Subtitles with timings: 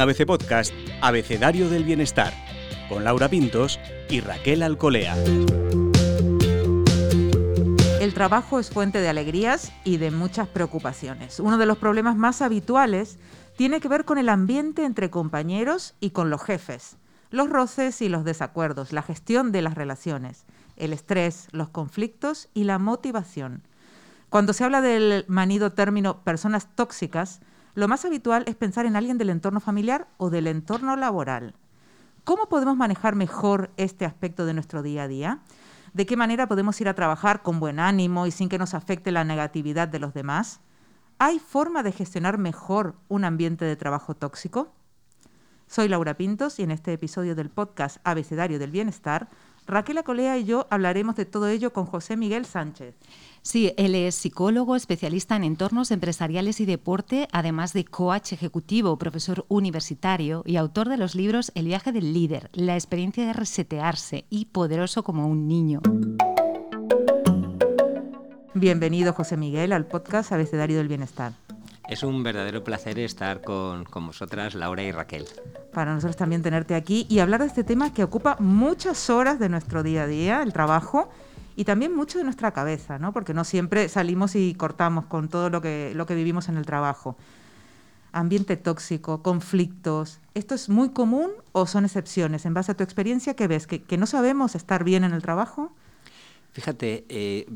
[0.00, 2.32] ABC Podcast, Abecedario del Bienestar,
[2.88, 5.14] con Laura Pintos y Raquel Alcolea.
[8.00, 11.38] El trabajo es fuente de alegrías y de muchas preocupaciones.
[11.38, 13.18] Uno de los problemas más habituales
[13.56, 16.96] tiene que ver con el ambiente entre compañeros y con los jefes,
[17.30, 22.64] los roces y los desacuerdos, la gestión de las relaciones, el estrés, los conflictos y
[22.64, 23.62] la motivación.
[24.30, 27.40] Cuando se habla del manido término personas tóxicas,
[27.74, 31.54] lo más habitual es pensar en alguien del entorno familiar o del entorno laboral.
[32.24, 35.40] ¿Cómo podemos manejar mejor este aspecto de nuestro día a día?
[35.92, 39.10] ¿De qué manera podemos ir a trabajar con buen ánimo y sin que nos afecte
[39.10, 40.60] la negatividad de los demás?
[41.18, 44.72] ¿Hay forma de gestionar mejor un ambiente de trabajo tóxico?
[45.66, 49.28] Soy Laura Pintos y en este episodio del podcast Abecedario del Bienestar,
[49.70, 52.96] Raquel Acolea y yo hablaremos de todo ello con José Miguel Sánchez.
[53.42, 59.46] Sí, él es psicólogo, especialista en entornos empresariales y deporte, además de coach ejecutivo, profesor
[59.48, 64.46] universitario y autor de los libros El viaje del líder, La experiencia de resetearse y
[64.46, 65.80] Poderoso como un niño.
[68.54, 71.32] Bienvenido, José Miguel, al podcast Abecedario del Bienestar.
[71.90, 75.26] Es un verdadero placer estar con, con, vosotras, Laura y Raquel.
[75.72, 79.48] Para nosotros también tenerte aquí y hablar de este tema que ocupa muchas horas de
[79.48, 81.10] nuestro día a día, el trabajo,
[81.56, 83.12] y también mucho de nuestra cabeza, ¿no?
[83.12, 86.64] porque no siempre salimos y cortamos con todo lo que, lo que vivimos en el
[86.64, 87.16] trabajo.
[88.12, 92.46] Ambiente tóxico, conflictos, ¿esto es muy común o son excepciones?
[92.46, 93.66] En base a tu experiencia, ¿qué ves?
[93.66, 95.72] ¿Que, que no sabemos estar bien en el trabajo?
[96.52, 97.46] Fíjate, eh,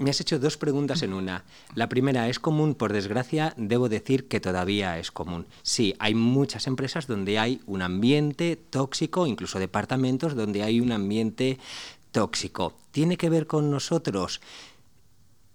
[0.00, 1.44] me has hecho dos preguntas en una.
[1.74, 2.74] La primera, ¿es común?
[2.74, 5.46] Por desgracia, debo decir que todavía es común.
[5.62, 11.58] Sí, hay muchas empresas donde hay un ambiente tóxico, incluso departamentos donde hay un ambiente
[12.12, 12.72] tóxico.
[12.92, 14.40] ¿Tiene que ver con nosotros?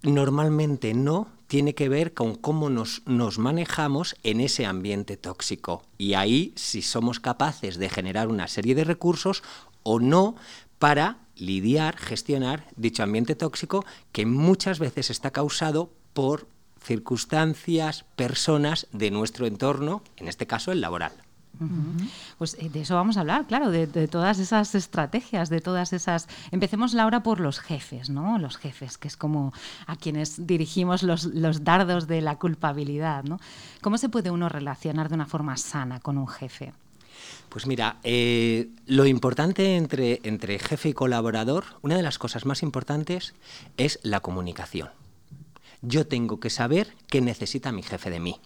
[0.04, 5.82] Normalmente no, tiene que ver con cómo nos, nos, manejamos en ese ambiente tóxico.
[5.98, 9.42] Y ahí si somos capaces de generar una serie de recursos
[9.82, 10.36] o no
[10.78, 16.48] para lidiar, gestionar dicho ambiente tóxico que muchas veces está causado por
[16.82, 21.14] circunstancias, personas de nuestro entorno, en este caso el laboral.
[22.38, 26.28] Pues eh, de eso vamos a hablar, claro, de, todas esas estrategias, de todas esas...
[26.52, 28.38] Empecemos, Laura, por los jefes, ¿no?
[28.40, 29.54] Los jefes, que es como
[29.88, 33.40] a quienes dirigimos los, los dardos de la culpabilidad, ¿no?
[33.82, 36.74] ¿Cómo se puede uno relacionar de una forma sana con un jefe?
[37.50, 42.64] Pues mira, eh, lo importante entre, entre jefe y colaborador, una de las cosas más
[42.64, 43.34] importantes
[43.78, 44.90] es la comunicación.
[45.82, 48.40] Yo tengo que saber qué necesita mi jefe de mí.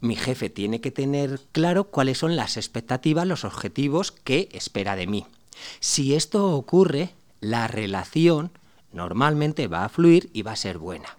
[0.00, 5.06] Mi jefe tiene que tener claro cuáles son las expectativas, los objetivos que espera de
[5.06, 5.26] mí.
[5.80, 7.10] Si esto ocurre,
[7.40, 8.50] la relación
[8.92, 11.16] normalmente va a fluir y va a ser buena.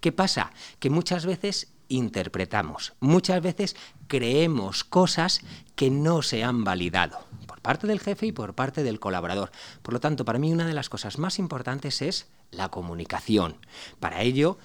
[0.00, 0.52] ¿Qué pasa?
[0.78, 3.76] Que muchas veces interpretamos, muchas veces
[4.08, 5.40] creemos cosas
[5.74, 9.50] que no se han validado por parte del jefe y por parte del colaborador.
[9.82, 13.56] Por lo tanto, para mí una de las cosas más importantes es la comunicación.
[14.00, 14.58] Para ello,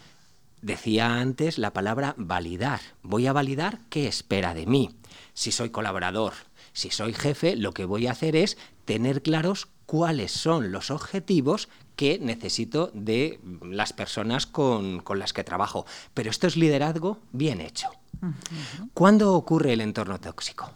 [0.62, 2.80] decía antes la palabra validar.
[3.02, 4.96] Voy a validar qué espera de mí.
[5.34, 6.34] Si soy colaborador,
[6.74, 11.68] si soy jefe, lo que voy a hacer es tener claros cuáles son los objetivos
[11.98, 15.86] que necesito de las personas con, con las que trabajo.
[16.14, 17.90] Pero esto es liderazgo bien hecho.
[18.22, 18.90] Uh -huh.
[18.94, 20.72] ¿Cuándo ocurre el entorno tóxico?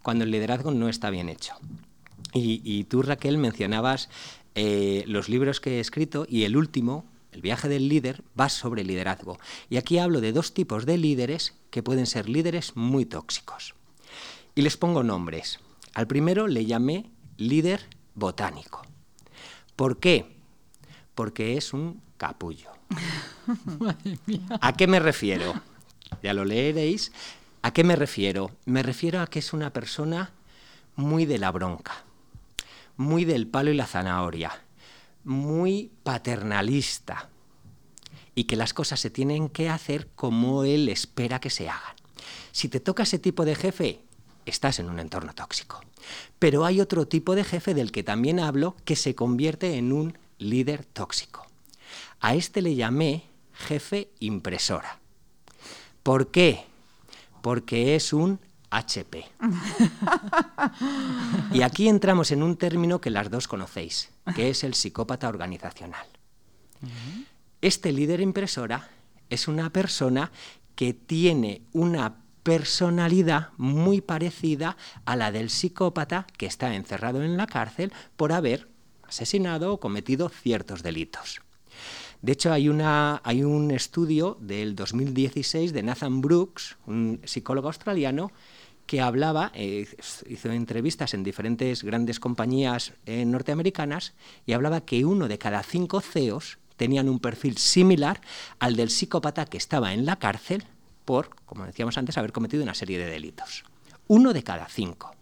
[0.00, 1.54] Cuando el liderazgo no está bien hecho.
[2.32, 4.10] Y, y tú, Raquel, mencionabas
[4.54, 8.84] eh, los libros que he escrito y el último, El viaje del líder, va sobre
[8.84, 9.38] liderazgo.
[9.68, 13.74] Y aquí hablo de dos tipos de líderes que pueden ser líderes muy tóxicos.
[14.54, 15.58] Y les pongo nombres.
[15.94, 18.82] Al primero le llamé líder botánico.
[19.76, 20.36] ¿Por qué?
[21.14, 22.70] Porque es un capullo.
[24.60, 25.54] ¿A qué me refiero?
[26.22, 27.12] Ya lo leeréis.
[27.62, 28.50] ¿A qué me refiero?
[28.64, 30.32] Me refiero a que es una persona
[30.96, 32.04] muy de la bronca,
[32.96, 34.62] muy del palo y la zanahoria,
[35.24, 37.28] muy paternalista
[38.34, 41.96] y que las cosas se tienen que hacer como él espera que se hagan.
[42.52, 44.00] Si te toca ese tipo de jefe,
[44.46, 45.80] estás en un entorno tóxico.
[46.38, 50.18] Pero hay otro tipo de jefe del que también hablo que se convierte en un
[50.38, 51.46] líder tóxico.
[52.20, 55.00] A este le llamé jefe impresora.
[56.02, 56.64] ¿Por qué?
[57.42, 59.24] Porque es un HP.
[61.52, 66.06] y aquí entramos en un término que las dos conocéis, que es el psicópata organizacional.
[67.60, 68.88] Este líder impresora
[69.30, 70.30] es una persona
[70.74, 72.14] que tiene una
[72.46, 78.68] personalidad muy parecida a la del psicópata que está encerrado en la cárcel por haber
[79.02, 81.42] asesinado o cometido ciertos delitos.
[82.22, 88.30] De hecho, hay, un estudio del 2016 de Nathan Brooks, un psicólogo australiano,
[88.86, 89.88] que hablaba, eh,
[90.28, 94.14] hizo entrevistas en diferentes grandes compañías eh, norteamericanas
[94.46, 98.20] y hablaba que uno de cada cinco CEOs tenían un perfil similar
[98.60, 100.62] al del psicópata que estaba en la cárcel
[101.06, 103.64] por, como decíamos antes, haber cometido una serie de delitos.
[104.08, 105.14] Uno de cada cinco.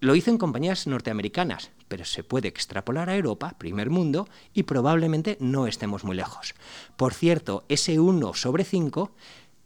[0.00, 5.36] Lo hizo en compañías norteamericanas, pero se puede extrapolar a Europa, primer mundo, y probablemente
[5.40, 6.54] no estemos muy lejos.
[6.96, 9.12] Por cierto, ese 1 sobre 5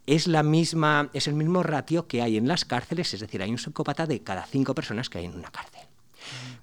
[0.05, 3.51] es, la misma, es el mismo ratio que hay en las cárceles, es decir, hay
[3.51, 5.81] un psicópata de cada cinco personas que hay en una cárcel.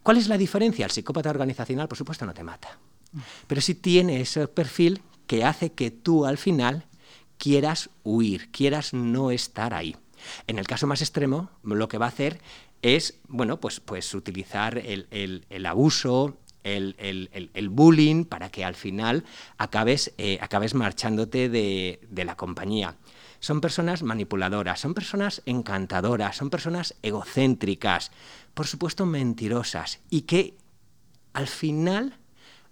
[0.02, 0.84] ¿Cuál es la diferencia?
[0.84, 2.78] El psicópata organizacional, por supuesto, no te mata,
[3.46, 6.84] pero sí tiene ese perfil que hace que tú al final
[7.42, 9.96] quieras huir, quieras no estar ahí.
[10.46, 12.40] En el caso más extremo, lo que va a hacer
[12.82, 19.24] es, bueno, pues, pues utilizar el, abuso, el, bullying para que al final
[19.58, 22.94] acabes, eh, acabes marchándote de, de, la compañía.
[23.40, 28.12] Son personas manipuladoras, son personas encantadoras, son personas egocéntricas,
[28.54, 30.54] por supuesto mentirosas, y que
[31.32, 32.18] al final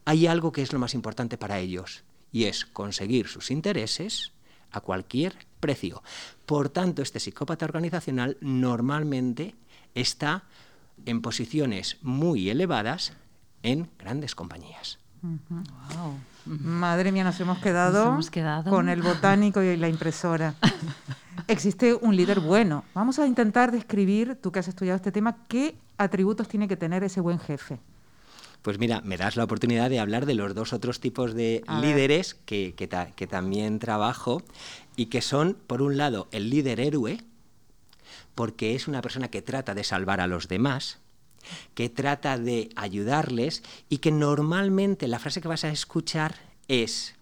[0.04, 4.30] hay algo que es lo más importante para ellos, y es conseguir sus intereses
[4.72, 6.02] a cualquier precio.
[6.46, 9.54] Por tanto, este psicópata organizacional normalmente
[9.94, 10.44] está
[11.06, 13.12] en posiciones muy elevadas
[13.62, 14.98] en grandes compañías.
[16.46, 18.18] Madre mía, nos hemos, quedado
[18.68, 20.54] con el botánico y la impresora.
[21.46, 22.84] Existe un líder bueno.
[22.94, 27.04] Vamos a intentar describir, tú que has estudiado este tema, qué atributos tiene que tener
[27.04, 27.78] ese buen jefe.
[28.62, 32.34] Pues mira, me das la oportunidad de hablar de los dos otros tipos de líderes
[32.34, 34.42] que, que, también trabajo
[34.96, 37.22] y que son, por un lado, el líder héroe,
[38.34, 40.98] porque es una persona que trata de salvar a los demás,
[41.74, 46.34] que trata de ayudarles y que normalmente la frase que vas a escuchar
[46.68, 47.14] es,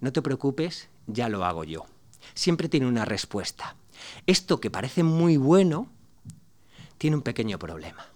[0.00, 1.86] no te preocupes, ya lo hago yo.
[2.34, 3.74] Siempre tiene una respuesta.
[4.26, 5.88] Esto que parece muy bueno,
[6.96, 8.06] tiene un pequeño problema.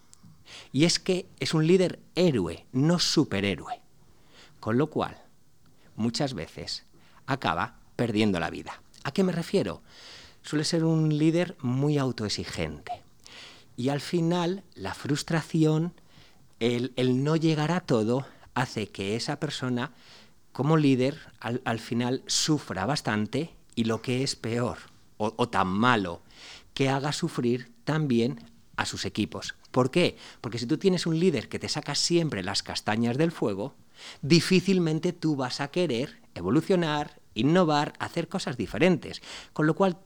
[0.72, 3.80] Y es que es un líder héroe, no superhéroe.
[4.58, 5.22] Con lo cual,
[5.96, 6.86] muchas veces
[7.26, 8.82] acaba perdiendo la vida.
[9.04, 9.82] ¿A qué me refiero?
[10.40, 13.02] Suele ser un líder muy autoexigente.
[13.76, 15.92] Y al final, la frustración,
[16.58, 16.92] el,
[17.22, 19.92] no llegar a todo, hace que esa persona,
[20.52, 24.78] como líder, al, final sufra bastante y lo que es peor
[25.18, 26.20] o tan malo,
[26.74, 28.51] que haga sufrir también
[28.82, 29.54] a sus equipos.
[29.70, 30.16] ¿Por qué?
[30.40, 33.74] Porque si tú tienes un líder que te saca siempre las castañas del fuego,
[34.20, 39.22] difícilmente tú vas a querer evolucionar, innovar, hacer cosas diferentes.
[39.52, 39.98] Con lo cual,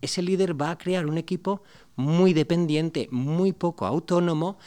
[0.00, 1.62] ese líder va a crear un equipo
[1.96, 4.58] muy dependiente, muy poco autónomo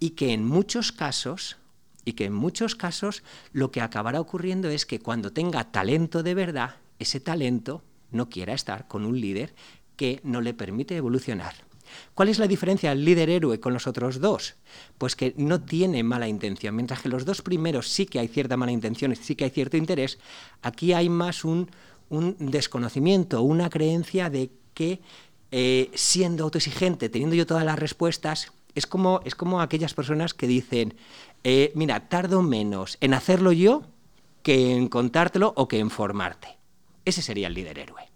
[0.00, 1.58] y que en muchos casos
[2.04, 3.22] y que en muchos casos
[3.52, 8.54] lo que acabará ocurriendo es que cuando tenga talento de verdad, ese talento no quiera
[8.54, 9.54] estar con un líder
[9.96, 11.67] que no le permite evolucionar.
[12.14, 14.54] ¿Cuál es la diferencia del líder héroe con los otros dos?
[14.98, 16.74] Pues que no tiene mala intención.
[16.74, 19.76] Mientras que los dos primeros sí que hay cierta mala intención, sí que hay cierto
[19.76, 20.18] interés,
[20.62, 21.70] aquí hay más un,
[22.10, 25.00] desconocimiento, una creencia de que
[25.50, 30.46] eh, siendo autoexigente, teniendo yo todas las respuestas, es como, es como aquellas personas que
[30.46, 30.94] dicen,
[31.44, 33.82] eh, mira, tardo menos en hacerlo yo
[34.42, 36.56] que en contártelo o que en formarte.
[37.04, 38.08] Ese sería el líder héroe.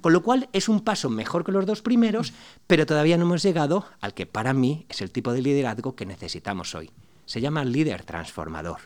[0.00, 2.32] Con lo cual es un paso mejor que los dos primeros,
[2.66, 6.06] pero todavía no hemos llegado al que para mí es el tipo de liderazgo que
[6.06, 6.90] necesitamos hoy.
[7.26, 8.80] Se llama líder transformador,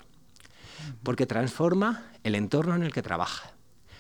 [1.02, 3.52] porque transforma el entorno en el que trabaja,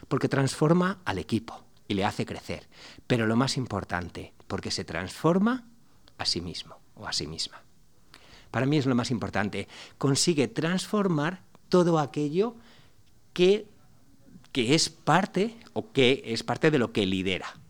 [0.08, 2.68] porque transforma al equipo y le hace crecer,
[3.06, 5.64] pero lo más importante, porque se transforma
[6.18, 7.62] a sí mismo o a sí misma.
[8.50, 9.68] Para mí es lo más importante,
[9.98, 12.56] consigue transformar todo aquello
[13.32, 13.66] que
[14.56, 17.60] que es parte o que es parte de lo que lidera.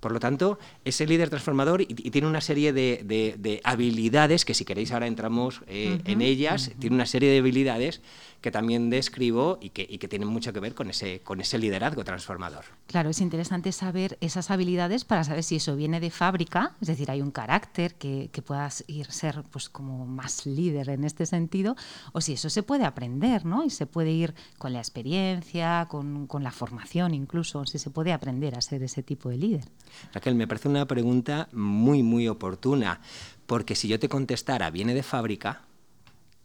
[0.00, 4.64] Por lo tanto, es el líder transformador y, tiene una serie de, habilidades que si
[4.64, 8.00] queréis ahora entramos eh, en ellas, tiene una serie de habilidades
[8.44, 12.66] que también describo y que, tienen mucho que ver con ese, con ese liderazgo transformador.
[12.88, 17.10] Claro, es interesante saber esas habilidades para saber si eso viene de fábrica, es decir,
[17.10, 21.74] hay un carácter que, puedas ir ser pues como más líder en este sentido,
[22.12, 23.64] o si eso se puede aprender, ¿no?
[23.64, 28.12] Y se puede ir con la experiencia, con, con la formación incluso, si se puede
[28.12, 29.64] aprender a ser ese tipo de líder.
[30.12, 33.00] Raquel, me parece una pregunta muy, muy oportuna,
[33.46, 35.62] porque si yo te contestara viene de fábrica,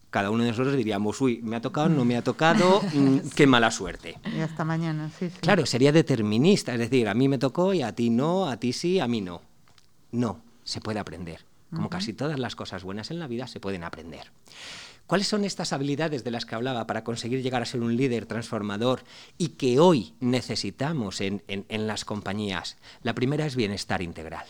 [0.09, 3.47] cada uno de nosotros diríamos, uy, me ha tocado, no me ha tocado, mm, qué
[3.47, 4.17] mala suerte.
[4.35, 7.93] Y hasta mañana, sí, Claro, sería determinista, es decir, a mí me tocó y a
[7.93, 9.41] ti no, a ti sí, a mí no.
[10.11, 11.45] No, se puede aprender.
[11.73, 14.31] Como casi todas las cosas buenas en la vida se pueden aprender.
[15.09, 18.27] ¿Cuáles son estas habilidades de las que hablaba para conseguir llegar a ser un líder
[18.27, 19.01] transformador
[19.39, 22.77] y que hoy necesitamos en, en las compañías?
[23.01, 24.45] La primera es bienestar integral.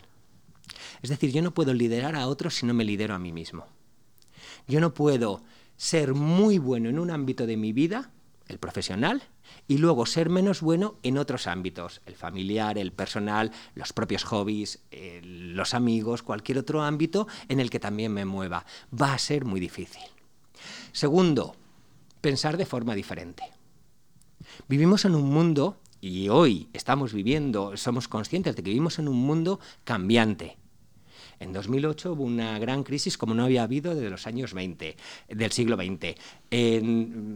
[1.01, 3.67] Es decir, yo no puedo liderar a otros si no me lidero a mí mismo.
[4.67, 5.43] Yo no puedo
[5.77, 8.11] ser muy bueno en un ámbito de mi vida,
[8.49, 9.23] el profesional,
[9.65, 14.81] y luego ser menos bueno en otros ámbitos, el familiar, el personal, los propios hobbies,
[14.91, 18.65] eh, los amigos, cualquier otro ámbito en el que también me mueva.
[18.93, 20.03] Va a ser muy difícil.
[20.99, 21.55] Segundo,
[22.19, 23.43] pensar de forma diferente.
[24.67, 29.15] Vivimos en un mundo, y hoy estamos viviendo, somos conscientes de que vivimos en un
[29.15, 30.57] mundo cambiante.
[31.39, 34.97] En 2008 hubo una gran crisis como no había habido desde los años 20,
[35.29, 36.17] del siglo XX.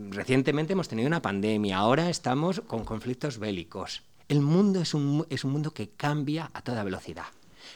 [0.10, 4.04] recientemente hemos tenido una pandemia, ahora estamos con conflictos bélicos.
[4.28, 7.28] El mundo es un, es un mundo que cambia a toda velocidad.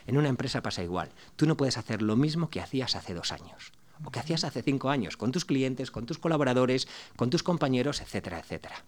[0.06, 1.12] En una empresa pasa igual.
[1.38, 3.72] Tú no puedes hacer lo mismo que hacías hace dos años
[4.04, 8.02] o que hacías hace cinco años con tus clientes, con tus colaboradores, con tus compañeros,
[8.02, 8.84] etcétera, etcétera.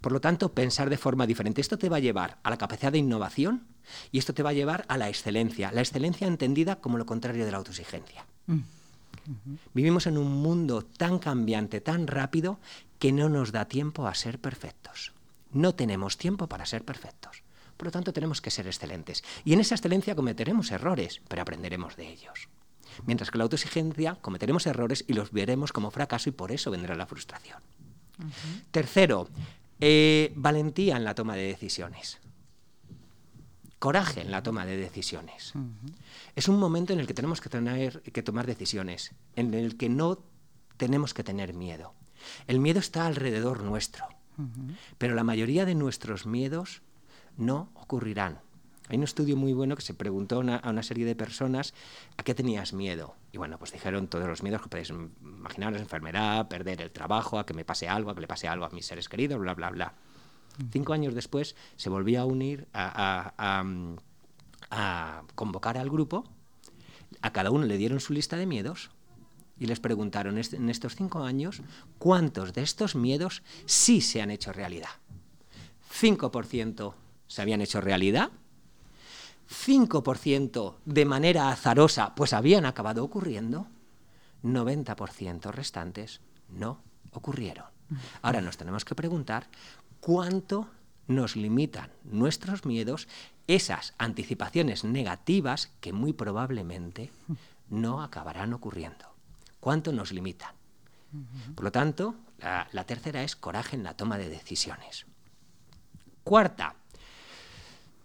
[0.00, 1.60] Por lo tanto, pensar de forma diferente.
[1.60, 3.66] Esto te va a llevar a la capacidad de innovación
[4.10, 5.70] y esto te va a llevar a la excelencia.
[5.72, 8.26] La excelencia entendida como lo contrario de la autoexigencia.
[8.46, 8.60] Mm.
[9.74, 12.58] Vivimos en un mundo tan cambiante, tan rápido,
[12.98, 15.12] que no nos da tiempo a ser perfectos.
[15.52, 17.42] No tenemos tiempo para ser perfectos.
[17.76, 19.22] Por lo tanto, tenemos que ser excelentes.
[19.44, 22.48] Y en esa excelencia cometeremos errores, pero aprenderemos de ellos.
[23.04, 26.94] Mientras que la autoexigencia cometeremos errores y los veremos como fracaso y por eso vendrá
[26.94, 27.58] la frustración.
[28.70, 29.28] Tercero,
[29.80, 32.18] eh, valentía en la toma de decisiones.
[33.78, 35.52] Coraje en la toma de decisiones.
[36.34, 39.88] Es un momento en el que tenemos que, tener, que tomar decisiones, en el que
[39.90, 40.18] no
[40.78, 41.92] tenemos que tener miedo.
[42.46, 44.06] El miedo está alrededor nuestro,
[44.98, 46.82] pero la mayoría de nuestros miedos
[47.36, 48.40] no ocurrirán.
[48.88, 51.74] Hay un estudio muy bueno que se preguntó a una serie de personas
[52.16, 53.16] a qué tenías miedo.
[53.32, 57.38] Y bueno, pues dijeron todos los miedos que podéis imaginar, la enfermedad, perder el trabajo,
[57.38, 59.54] a que me pase algo, a que le pase algo a mis seres queridos, bla,
[59.54, 59.94] bla, bla.
[60.70, 63.72] Cinco años después se volvió a unir, a,
[65.34, 66.24] convocar al grupo,
[67.22, 68.90] a cada uno le dieron su lista de miedos
[69.58, 71.62] y les preguntaron en estos cinco años
[71.98, 74.90] cuántos de estos miedos sí se han hecho realidad.
[76.00, 76.94] 5%
[77.26, 78.30] se habían hecho realidad
[79.48, 83.66] 5% de manera azarosa, pues habían acabado ocurriendo,
[84.42, 86.80] 90% restantes no
[87.12, 87.66] ocurrieron.
[88.22, 89.46] Ahora nos tenemos que preguntar
[90.00, 90.68] cuánto
[91.06, 93.06] nos limitan nuestros miedos
[93.46, 97.12] esas anticipaciones negativas que muy probablemente
[97.70, 99.06] no acabarán ocurriendo.
[99.60, 100.54] ¿Cuánto nos limitan?
[101.54, 105.06] Por lo tanto, la, la tercera es coraje en la toma de decisiones.
[106.24, 106.74] Cuarta,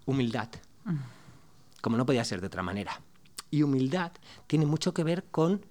[0.06, 0.50] humildad
[1.82, 3.02] como no podía ser de otra manera.
[3.50, 4.12] Y humildad
[4.48, 5.66] tiene mucho que ver con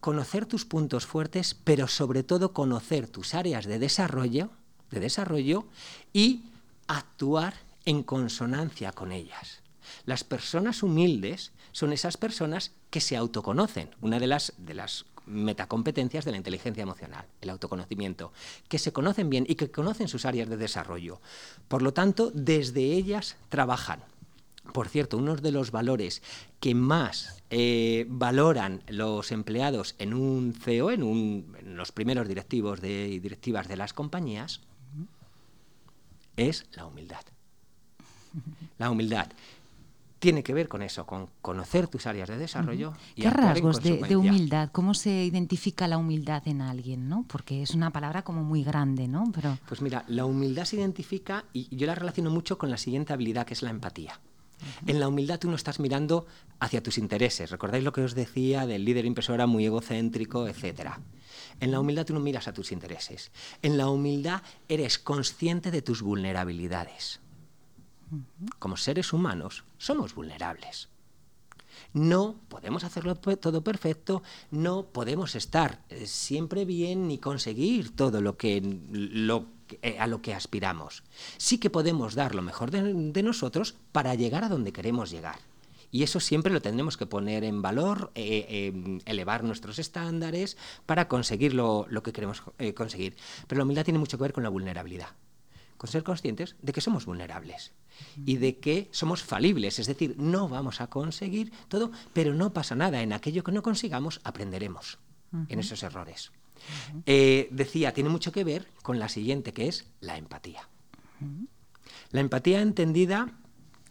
[0.00, 4.50] conocer tus puntos fuertes, pero sobre todo conocer tus áreas de desarrollo,
[4.90, 5.66] de desarrollo
[6.12, 6.42] y
[6.86, 9.60] actuar en consonancia con ellas.
[10.04, 16.24] Las personas humildes son esas personas que se autoconocen, una de las, de las metacompetencias
[16.24, 18.32] de la inteligencia emocional, el autoconocimiento,
[18.68, 21.20] que se conocen bien y que conocen sus áreas de desarrollo.
[21.68, 24.02] Por lo tanto, desde ellas trabajan.
[24.72, 26.22] Por cierto, uno de los valores
[26.60, 33.18] que más eh, valoran los empleados en un CEO, en, los primeros directivos de, y
[33.18, 34.60] directivas de las compañías,
[36.36, 37.22] es la humildad.
[38.78, 39.28] La humildad
[40.22, 42.92] tiene que ver con eso, con conocer tus áreas de desarrollo.
[43.16, 44.70] y ¿Qué rasgos de, humildad?
[44.70, 47.08] ¿Cómo se identifica la humildad en alguien?
[47.08, 47.24] ¿no?
[47.26, 49.32] Porque es una palabra como muy grande, ¿no?
[49.34, 49.58] Pero...
[49.66, 53.44] Pues mira, la humildad se identifica, y yo la relaciono mucho con la siguiente habilidad,
[53.44, 54.20] que es la empatía.
[54.86, 56.26] En la humildad tú no estás mirando
[56.60, 57.50] hacia tus intereses.
[57.50, 61.00] ¿Recordáis lo que os decía del líder impresora muy egocéntrico, etcétera?
[61.60, 63.30] En la humildad tú no miras a tus intereses.
[63.62, 67.20] En la humildad eres consciente de tus vulnerabilidades.
[68.58, 70.88] Como seres humanos somos vulnerables.
[71.94, 78.36] No podemos hacerlo todo perfecto, no podemos estar eh, siempre bien ni conseguir todo lo
[78.36, 79.46] que, lo
[79.82, 81.02] eh, a lo que aspiramos.
[81.36, 85.38] Sí que podemos dar lo mejor de, nosotros para llegar a donde queremos llegar.
[85.90, 91.06] Y eso siempre lo tendremos que poner en valor, eh, em, elevar nuestros estándares para
[91.06, 93.16] conseguir lo, que queremos eh, conseguir.
[93.46, 95.08] Pero la humildad tiene mucho que ver con la vulnerabilidad,
[95.76, 97.72] con ser conscientes de que somos vulnerables
[98.24, 102.74] y de que somos falibles, es decir, no vamos a conseguir todo, pero no pasa
[102.74, 104.98] nada, en aquello que no consigamos aprenderemos
[105.48, 106.32] en esos errores.
[107.06, 110.68] Eh, decía, tiene mucho que ver con la siguiente, que es la empatía.
[112.10, 113.38] La empatía entendida,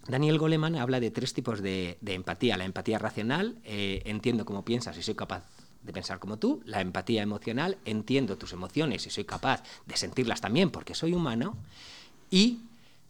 [0.08, 2.58] Daniel Goleman habla de tres tipos de, empatía.
[2.58, 5.46] La empatía racional, eh, entiendo cómo piensas y soy capaz
[5.84, 6.62] de pensar como tú.
[6.66, 11.58] La empatía emocional, entiendo tus emociones y soy capaz de sentirlas también porque soy humano.
[12.30, 12.62] Y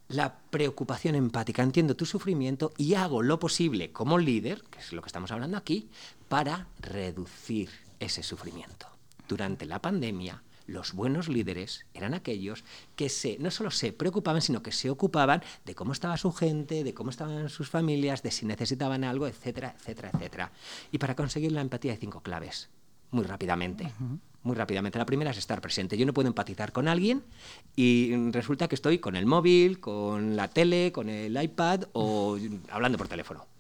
[0.08, 5.02] la preocupación empática, entiendo tu sufrimiento y hago lo posible como líder, que es lo
[5.02, 5.90] que estamos hablando aquí,
[6.28, 8.91] para reducir ese sufrimiento.
[9.32, 12.66] Durante la pandemia, los buenos líderes eran aquellos
[12.98, 16.84] que se, no solo se preocupaban, sino que se ocupaban de cómo estaba su gente,
[16.84, 20.52] de cómo estaban sus familias, de si necesitaban algo, etcétera, etcétera, etcétera.
[20.92, 22.68] Y para conseguir la empatía hay cinco claves,
[23.12, 23.94] muy rápidamente.
[24.44, 25.00] Muy rápidamente.
[25.00, 25.98] La primera es estar presente.
[25.98, 27.24] Yo no puedo empatizar con alguien
[27.78, 32.38] y resulta que estoy con el móvil, con la tele, con el iPad o
[32.70, 33.46] hablando por teléfono.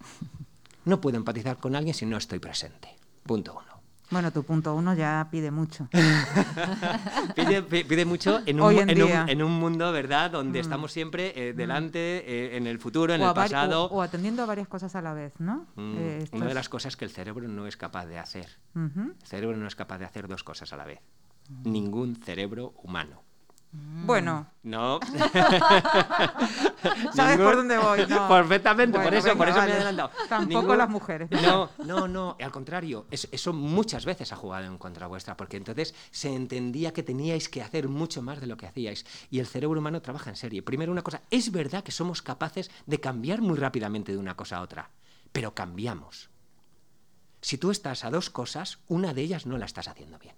[0.83, 2.89] No puedo empatizar con alguien si no estoy presente.
[3.23, 3.70] Punto uno.
[4.11, 5.87] Bueno, tu punto uno ya pide mucho.
[7.35, 10.61] pide, mucho en un, en, un, mundo, ¿verdad?, donde mm.
[10.61, 13.85] estamos siempre eh, delante, eh, en el futuro, en el pasado.
[13.85, 15.65] O, atendiendo a varias cosas a la vez, ¿no?
[15.75, 18.59] Mm, eh, una de las cosas que el cerebro no es capaz de hacer.
[18.75, 20.99] El cerebro no es capaz de hacer dos cosas a la vez.
[21.63, 23.23] Ningún cerebro humano.
[23.71, 24.05] Mm.
[24.05, 24.47] Bueno.
[24.63, 24.99] No.
[27.13, 28.05] ¿Sabes por dónde voy?
[28.29, 30.11] Perfectamente, por eso, por eso me he adelantado.
[30.27, 31.29] Tampoco las mujeres.
[31.31, 32.35] No, no, no.
[32.39, 37.03] Al contrario, eso muchas veces ha jugado en contra vuestra, porque entonces se entendía que
[37.03, 39.05] teníais que hacer mucho más de lo que hacíais.
[39.29, 40.61] Y el cerebro humano trabaja en serie.
[40.61, 44.57] Primero, una cosa, es verdad que somos capaces de cambiar muy rápidamente de una cosa
[44.57, 44.89] a otra,
[45.31, 46.29] pero cambiamos.
[47.41, 50.35] Si tú estás a dos cosas, una de ellas no la estás haciendo bien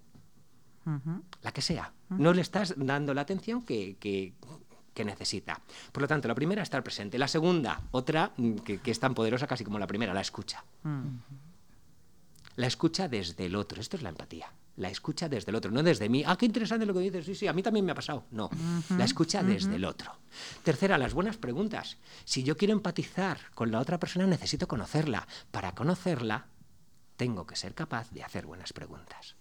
[1.42, 1.92] la que sea.
[2.10, 4.34] No le estás dando la atención que,
[5.04, 5.60] necesita.
[5.92, 7.18] Por lo tanto, la primera, estar presente.
[7.18, 10.64] La segunda, otra mm, que, es tan poderosa casi como la primera, la escucha.
[12.56, 13.80] La escucha desde el otro.
[13.80, 14.52] Esto es la empatía.
[14.76, 16.24] La escucha desde el otro, no desde mí.
[16.26, 17.26] Ah, qué interesante lo que dices.
[17.26, 18.24] Sí, sí, a mí también me ha pasado.
[18.32, 18.50] No,
[18.96, 20.16] la escucha desde el otro.
[20.64, 21.96] Tercera, las buenas preguntas.
[22.24, 25.28] Si yo quiero empatizar con la otra persona, necesito conocerla.
[25.52, 26.46] Para conocerla,
[27.16, 29.36] tengo que ser capaz de hacer buenas preguntas.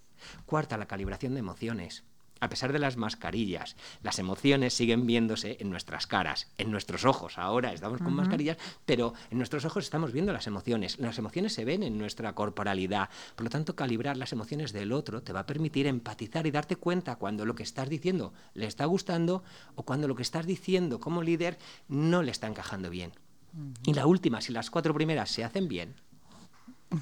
[0.45, 2.03] Cuarta, la calibración de emociones.
[2.43, 7.37] A pesar de las mascarillas, las emociones siguen viéndose en nuestras caras, en nuestros ojos.
[7.37, 10.99] Ahora estamos con mascarillas, pero en nuestros ojos estamos viendo las emociones.
[10.99, 13.09] Las emociones se ven en nuestra corporalidad.
[13.35, 16.75] Por lo tanto, calibrar las emociones del otro te va a permitir empatizar y darte
[16.75, 19.45] cuenta cuando lo que estás diciendo le está gustando
[19.75, 23.13] o cuando lo que estás diciendo como líder no le está encajando bien.
[23.85, 25.95] Y la última, si las cuatro primeras se hacen bien,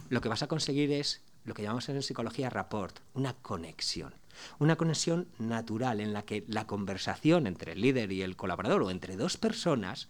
[0.10, 4.14] lo que vas a conseguir es lo que llamamos en psicología rapport, una conexión.
[4.60, 8.92] Una conexión natural en la que la conversación entre el líder y el colaborador o
[8.92, 10.10] entre dos personas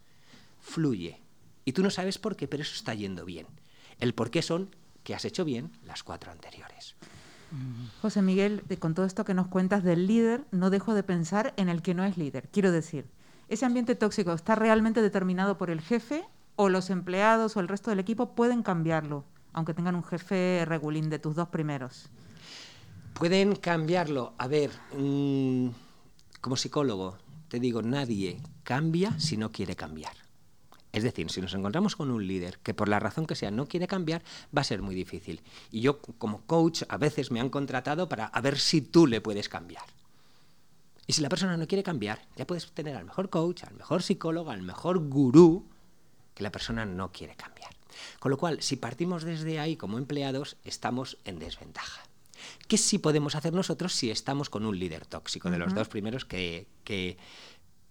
[0.60, 1.22] fluye.
[1.66, 3.48] Y tú no sabes por qué, pero eso está yendo bien.
[4.00, 6.96] El por qué son que has hecho bien las cuatro anteriores.
[8.02, 11.68] José Miguel, con todo esto que nos cuentas del líder, no dejo de pensar en
[11.68, 12.48] el que no es líder.
[12.50, 13.06] Quiero decir,
[13.50, 16.24] ¿ese ambiente tóxico está realmente determinado por el jefe
[16.56, 19.26] o los empleados o el resto del equipo pueden cambiarlo?
[19.54, 22.10] Aunque tengan un jefe regulín de tus dos primeros?
[23.14, 24.34] Pueden cambiarlo.
[24.38, 25.68] A ver, mm,
[26.40, 27.18] como psicólogo,
[27.50, 30.14] te digo, nadie cambia si no quiere cambiar.
[30.92, 33.68] Es decir, si nos encontramos con un líder que por la razón que sea no
[33.68, 34.24] quiere cambiar,
[34.56, 35.42] va a ser muy difícil.
[35.72, 39.48] Y yo como coach a veces me han contratado para ver si tú le puedes
[39.48, 39.86] cambiar.
[41.08, 44.04] Y si la persona no quiere cambiar, ya puedes tener al mejor coach, al mejor
[44.04, 45.66] psicólogo, al mejor gurú,
[46.34, 47.72] que la persona no quiere cambiar.
[48.20, 52.02] Con lo cual, si partimos desde ahí como empleados, estamos en desventaja.
[52.68, 55.50] ¿Qué sí podemos hacer nosotros si estamos con un líder tóxico?
[55.50, 57.18] De los dos primeros que, que,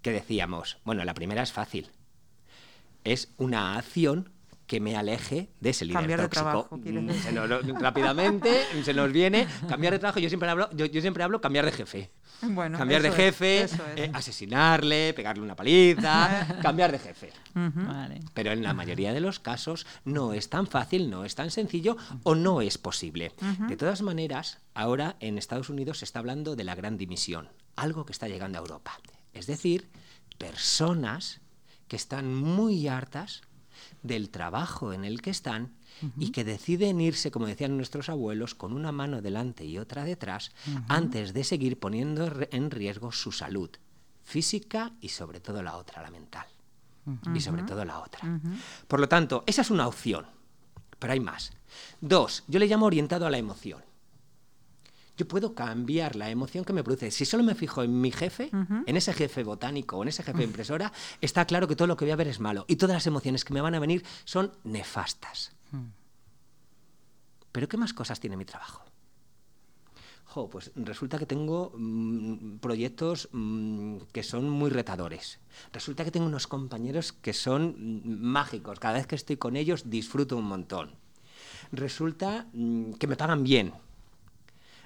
[0.02, 0.78] decíamos.
[0.84, 1.90] Bueno, la primera es fácil.
[3.04, 4.30] Es una acción
[4.70, 6.78] que me aleje de ese líder cambiar tóxico.
[6.78, 10.20] De trabajo, mm, rápidamente se nos viene cambiar de trabajo.
[10.20, 12.12] Yo siempre hablo, yo siempre hablo cambiar de jefe.
[12.78, 17.32] cambiar de jefe, eh, asesinarle, pegarle una paliza, cambiar de jefe.
[18.32, 21.96] Pero en la mayoría de los casos no es tan fácil, no es tan sencillo
[22.22, 23.32] o no es posible.
[23.66, 28.06] De todas maneras, ahora en Estados Unidos se está hablando de la gran dimisión, algo
[28.06, 29.00] que está llegando a Europa.
[29.32, 29.90] Es decir,
[30.38, 31.40] personas
[31.88, 33.42] que están muy hartas
[34.02, 35.74] del trabajo en el que están
[36.16, 40.52] y que deciden irse, como decían nuestros abuelos, con una mano delante y otra detrás,
[40.88, 43.70] antes de seguir poniendo en riesgo su salud
[44.24, 46.46] física y sobre todo la otra, la mental.
[47.34, 48.40] Y sobre todo la otra.
[48.86, 50.26] Por lo tanto, esa es una opción,
[50.98, 51.52] pero hay más.
[52.00, 53.82] Dos, yo le llamo orientado a la emoción.
[55.20, 57.10] Yo puedo cambiar la emoción que me produce.
[57.10, 58.48] Si solo me fijo en mi jefe,
[58.86, 62.06] en ese jefe botánico o en ese jefe impresora, está claro que todo lo que
[62.06, 64.50] voy a ver es malo y todas las emociones que me van a venir son
[64.64, 65.52] nefastas.
[67.52, 68.82] Pero ¿qué más cosas tiene mi trabajo?
[70.50, 75.38] pues resulta que tengo mm, proyectos mm, que son muy retadores.
[75.70, 78.80] Resulta que tengo unos compañeros que son mm, mágicos.
[78.80, 80.92] Cada vez que estoy con ellos disfruto un montón.
[81.72, 82.46] Resulta
[82.98, 83.74] que me pagan bien.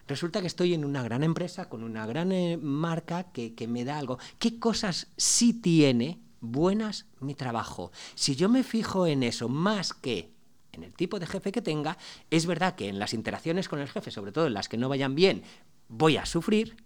[0.06, 3.84] Resulta que estoy en una gran empresa con una gran eh, marca que, que me
[3.84, 4.18] da algo.
[4.38, 7.90] ¿Qué cosas sí tiene buenas mi trabajo.
[8.14, 10.32] Si yo me fijo en eso más que
[10.72, 11.96] en el tipo de jefe que tenga,
[12.30, 14.88] es verdad que en las interacciones con el jefe, sobre todo en las que no
[14.88, 15.42] vayan bien,
[15.88, 16.76] voy a sufrir,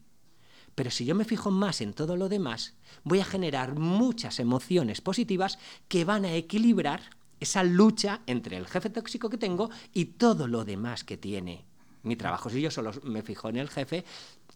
[0.75, 5.01] pero si yo me fijo más en todo lo demás, voy a generar muchas emociones
[5.01, 7.01] positivas que van a equilibrar
[7.41, 11.68] esa lucha entre el jefe tóxico que tengo y todo lo demás que tiene
[12.09, 12.51] mi trabajo.
[12.51, 14.05] Si yo solo me fijo en el jefe,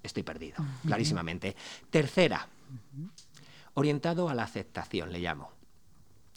[0.03, 1.55] estoy perdido, clarísimamente.
[1.91, 2.49] Tercera,
[3.75, 5.51] orientado a la aceptación, le llamo.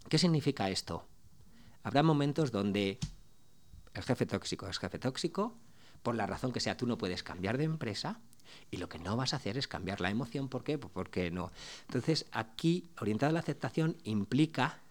[0.10, 1.08] ¿Qué significa esto?
[1.84, 3.00] Habrá momentos donde
[3.94, 5.56] el jefe tóxico es jefe tóxico,
[6.04, 8.20] por la razón que sea, tú no puedes cambiar de empresa
[8.70, 10.50] y lo que no vas a hacer es cambiar la emoción.
[10.50, 10.78] ¿Por qué?
[10.78, 11.52] Pues porque no.
[11.88, 14.82] Entonces, aquí, orientado a la aceptación, implica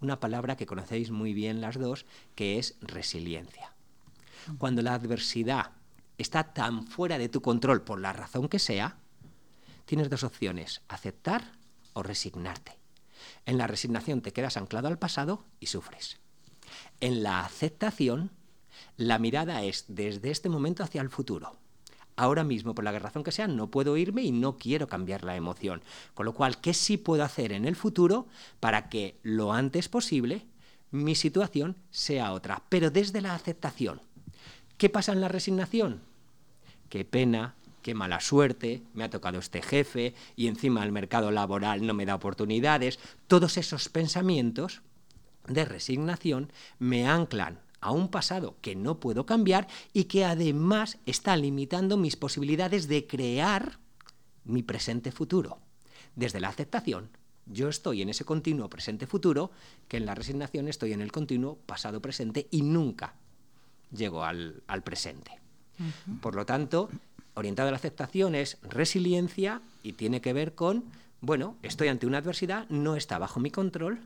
[0.00, 3.74] una palabra que conocéis muy bien las dos, que es resiliencia.
[4.58, 5.72] Cuando la adversidad
[6.18, 8.96] está tan fuera de tu control por la razón que sea,
[9.84, 11.52] tienes dos opciones, aceptar
[11.92, 12.78] o resignarte.
[13.46, 16.18] En la resignación te quedas anclado al pasado y sufres.
[17.00, 18.30] En la aceptación,
[18.96, 21.56] la mirada es desde este momento hacia el futuro.
[22.16, 25.36] Ahora mismo, por la razón que sea, no puedo irme y no quiero cambiar la
[25.36, 25.82] emoción.
[26.12, 28.26] Con lo cual, ¿qué sí puedo hacer en el futuro
[28.60, 30.46] para que lo antes posible
[30.90, 32.62] mi situación sea otra?
[32.68, 34.02] Pero desde la aceptación.
[34.80, 36.00] ¿Qué pasa en la resignación?
[36.88, 41.86] Qué pena, qué mala suerte, me ha tocado este jefe y encima el mercado laboral
[41.86, 42.98] no me da oportunidades.
[43.26, 44.80] Todos esos pensamientos
[45.46, 51.36] de resignación me anclan a un pasado que no puedo cambiar y que además está
[51.36, 53.80] limitando mis posibilidades de crear
[54.44, 55.58] mi presente futuro.
[56.16, 57.10] Desde la aceptación,
[57.44, 59.50] yo estoy en ese continuo presente-futuro,
[59.88, 63.19] que en la resignación estoy en el continuo pasado-presente y nunca
[63.90, 65.38] llego al, presente.
[66.20, 66.90] Por lo tanto,
[67.34, 70.84] orientado a la aceptación es resiliencia y tiene que ver con,
[71.20, 74.00] bueno, estoy ante una adversidad, no está bajo mi control,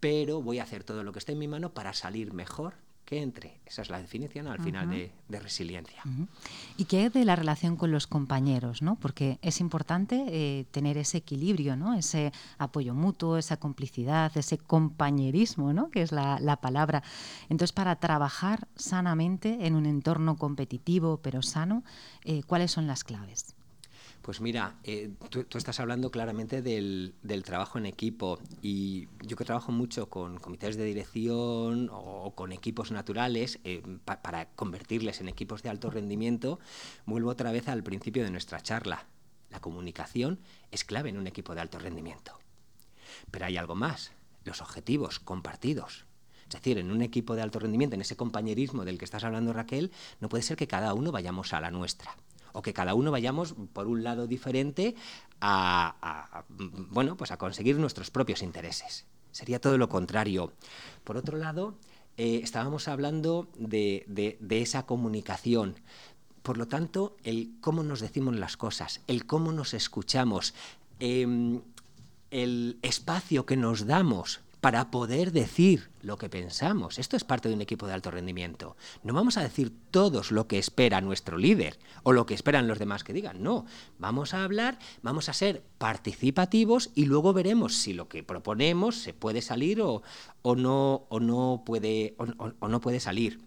[0.00, 2.83] pero voy a hacer todo lo que esté en mi mano para salir mejor
[3.14, 3.60] que entre.
[3.64, 6.02] Esa es la definición al final de, resiliencia.
[6.76, 8.82] ¿Y qué de la relación con los compañeros?
[8.82, 8.96] ¿no?
[8.96, 11.94] Porque es importante eh, tener ese equilibrio, ¿no?
[11.94, 15.90] ese apoyo mutuo, esa complicidad, ese compañerismo, ¿no?
[15.90, 17.02] que es la, palabra.
[17.48, 21.84] Entonces, para trabajar sanamente en un entorno competitivo pero sano,
[22.24, 23.54] eh, ¿cuáles son las claves?
[24.24, 27.12] Pues mira, eh, tú, estás hablando claramente del,
[27.44, 32.90] trabajo en equipo y yo que trabajo mucho con comités de dirección o, con equipos
[32.90, 36.58] naturales eh, para convertirles en equipos de alto rendimiento,
[37.04, 39.04] vuelvo otra vez al principio de nuestra charla.
[39.50, 42.38] La comunicación es clave en un equipo de alto rendimiento.
[43.30, 44.12] Pero hay algo más,
[44.44, 46.06] los objetivos compartidos.
[46.44, 49.52] Es decir, en un equipo de alto rendimiento, en ese compañerismo del que estás hablando
[49.52, 52.16] Raquel, no puede ser que cada uno vayamos a la nuestra
[52.54, 54.94] o que cada uno vayamos por un lado diferente
[55.40, 56.44] a,
[56.90, 59.04] bueno, pues a conseguir nuestros propios intereses.
[59.32, 60.52] Sería todo lo contrario.
[61.02, 61.74] Por otro lado,
[62.16, 65.74] eh, estábamos hablando de, esa comunicación.
[66.42, 70.54] Por lo tanto, el cómo nos decimos las cosas, el cómo nos escuchamos,
[71.00, 71.60] em,
[72.30, 76.98] el espacio que nos damos para poder decir lo que pensamos.
[76.98, 78.78] Esto es parte de un equipo de alto rendimiento.
[79.02, 82.78] No vamos a decir todos lo que espera nuestro líder o lo que esperan los
[82.78, 83.42] demás que digan.
[83.42, 83.66] No,
[83.98, 89.12] vamos a hablar, vamos a ser participativos y luego veremos si lo que proponemos se
[89.12, 90.00] puede salir o,
[90.42, 93.40] no, o, no, puede, o, no puede salir.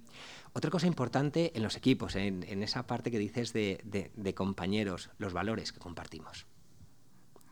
[0.53, 5.73] Otra cosa importante en los equipos, en, esa parte que dices de compañeros, los valores
[5.73, 6.45] que compartimos.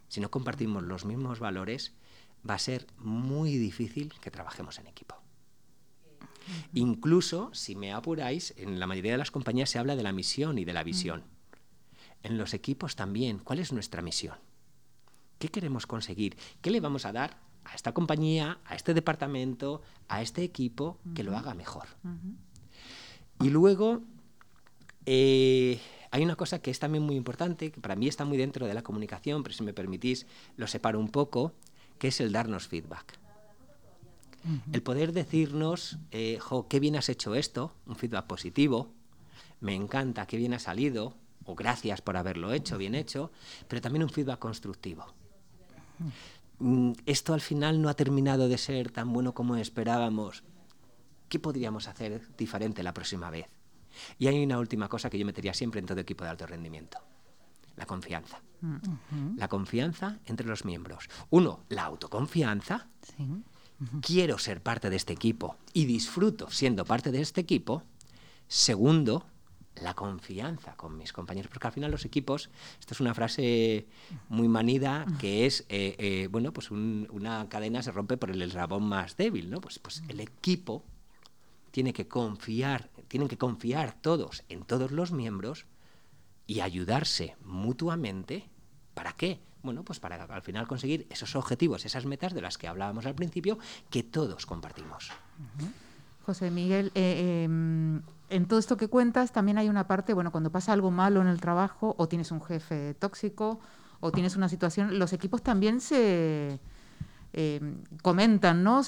[0.08, 1.95] Si no compartimos los mismos valores,
[2.47, 5.15] va a ser muy difícil que trabajemos en equipo.
[6.73, 10.58] Incluso, si me apuráis, en la mayoría de las compañías se habla de la misión
[10.58, 11.23] y de la visión.
[12.23, 14.38] En los equipos también, ¿cuál es nuestra misión?
[15.39, 16.38] ¿Qué queremos conseguir?
[16.62, 21.23] ¿Qué le vamos a dar a esta compañía, a este departamento, a este equipo que
[21.23, 21.88] lo haga mejor?
[23.41, 24.01] Y luego,
[25.05, 25.79] eh,
[26.12, 28.73] hay una cosa que es también muy importante, que para mí está muy dentro de
[28.73, 30.25] la comunicación, pero si me permitís
[30.58, 31.53] lo separo un poco,
[31.97, 33.19] que es el darnos feedback.
[34.71, 38.93] El poder decirnos, eh, jo, qué bien has hecho esto, un feedback positivo,
[39.60, 43.31] me encanta, qué bien ha salido, o gracias por haberlo hecho, bien hecho,
[43.67, 45.08] pero también un feedback constructivo.
[46.60, 50.43] Mm, esto al final no ha terminado de ser tan bueno como esperábamos.
[51.27, 53.47] ¿Qué podríamos hacer diferente la próxima vez?
[54.19, 56.99] Y hay una última cosa que yo metería siempre en todo equipo de alto rendimiento
[57.76, 58.42] la confianza.
[59.38, 61.08] La confianza entre los miembros.
[61.30, 62.88] Uno, la autoconfianza.
[64.02, 67.84] Quiero ser parte de este equipo y disfruto siendo parte de este equipo.
[68.48, 69.26] Segundo,
[69.82, 73.88] la confianza con mis compañeros, porque al final los equipos, esto es una frase
[74.30, 78.84] muy manida, que es, eh, eh, bueno, pues una cadena se rompe por el eslabón
[78.84, 79.60] más débil, ¿no?
[79.60, 80.84] Pues, pues el equipo
[81.72, 85.66] tiene que confiar, tienen que confiar todos en todos los miembros
[86.47, 88.49] y ayudarse mutuamente.
[88.93, 89.39] ¿Para qué?
[89.63, 93.15] Bueno, pues para al final conseguir esos objetivos, esas metas de las que hablábamos al
[93.15, 93.58] principio,
[93.89, 95.12] que todos compartimos.
[96.25, 100.51] José Miguel, eh, em, en todo esto que cuentas también hay una parte, bueno, cuando
[100.51, 103.60] pasa algo malo en el trabajo o tienes un jefe tóxico
[103.99, 106.60] o tienes una situación, los equipos también se
[107.38, 108.82] em, comentan, ¿no?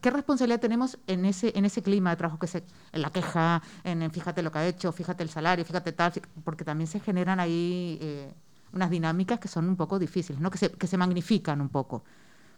[0.00, 3.62] ¿Qué responsabilidad tenemos en ese, en ese clima de trabajo que se, en la queja,
[3.82, 6.12] en, fíjate lo que ha hecho, fíjate el salario, fíjate tal,
[6.44, 8.32] porque también se generan ahí eh,
[8.72, 10.50] unas dinámicas que son un poco difíciles, ¿no?
[10.50, 12.04] Que se, que se magnifican un poco.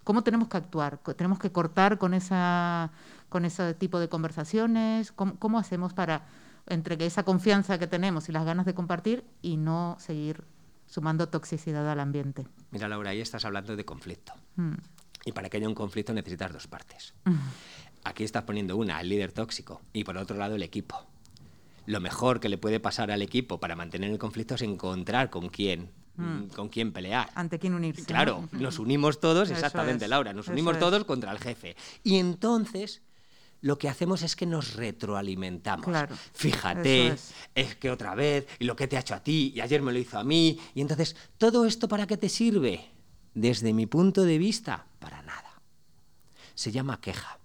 [0.04, 0.98] ¿Cómo tenemos que actuar?
[1.16, 2.90] ¿Tenemos que cortar con, esa,
[3.28, 5.12] con ese tipo de conversaciones?
[5.12, 6.26] ¿Cómo, hacemos para,
[6.66, 10.44] entre esa confianza que tenemos y las ganas de compartir y no seguir
[10.86, 12.48] sumando toxicidad al ambiente?
[12.72, 14.32] Mira, Laura, ahí estás hablando de conflicto.
[14.56, 14.74] Mm.
[15.24, 17.14] Y para que haya un conflicto necesitas dos partes.
[17.24, 17.36] Mm.
[18.04, 21.06] Aquí estás poniendo una, el líder tóxico, y por otro lado el equipo.
[21.86, 25.48] Lo mejor que le puede pasar al equipo para mantener el conflicto es encontrar con
[25.48, 26.48] quién Mm.
[26.54, 27.30] Con quién pelear.
[27.34, 28.04] Ante quién unirse.
[28.04, 31.76] Claro, nos unimos todos, exactamente, Laura, nos unimos todos contra el jefe.
[32.02, 33.02] Y entonces
[33.60, 35.86] lo que hacemos es que nos retroalimentamos.
[35.86, 37.14] Claro, Fíjate,
[37.54, 37.76] es.
[37.76, 39.98] que otra vez, y lo que te ha hecho a ti, y ayer me lo
[39.98, 42.84] hizo a mí, y entonces, ¿todo esto para qué te sirve?
[43.34, 45.60] Desde mi punto de vista, para nada.
[46.54, 47.38] Se llama queja.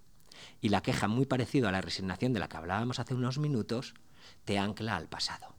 [0.59, 3.93] Y la queja, muy parecido a la resignación de la que hablábamos hace unos minutos,
[4.43, 5.55] te ancla al pasado.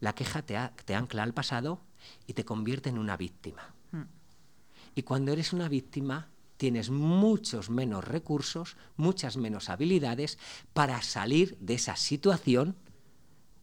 [0.00, 1.80] La queja te, ancla al pasado
[2.26, 3.74] y te convierte en una víctima.
[3.92, 4.04] Hmm.
[4.94, 10.38] Y cuando eres una víctima, tienes muchos menos recursos, muchas menos habilidades
[10.72, 12.76] para salir de esa situación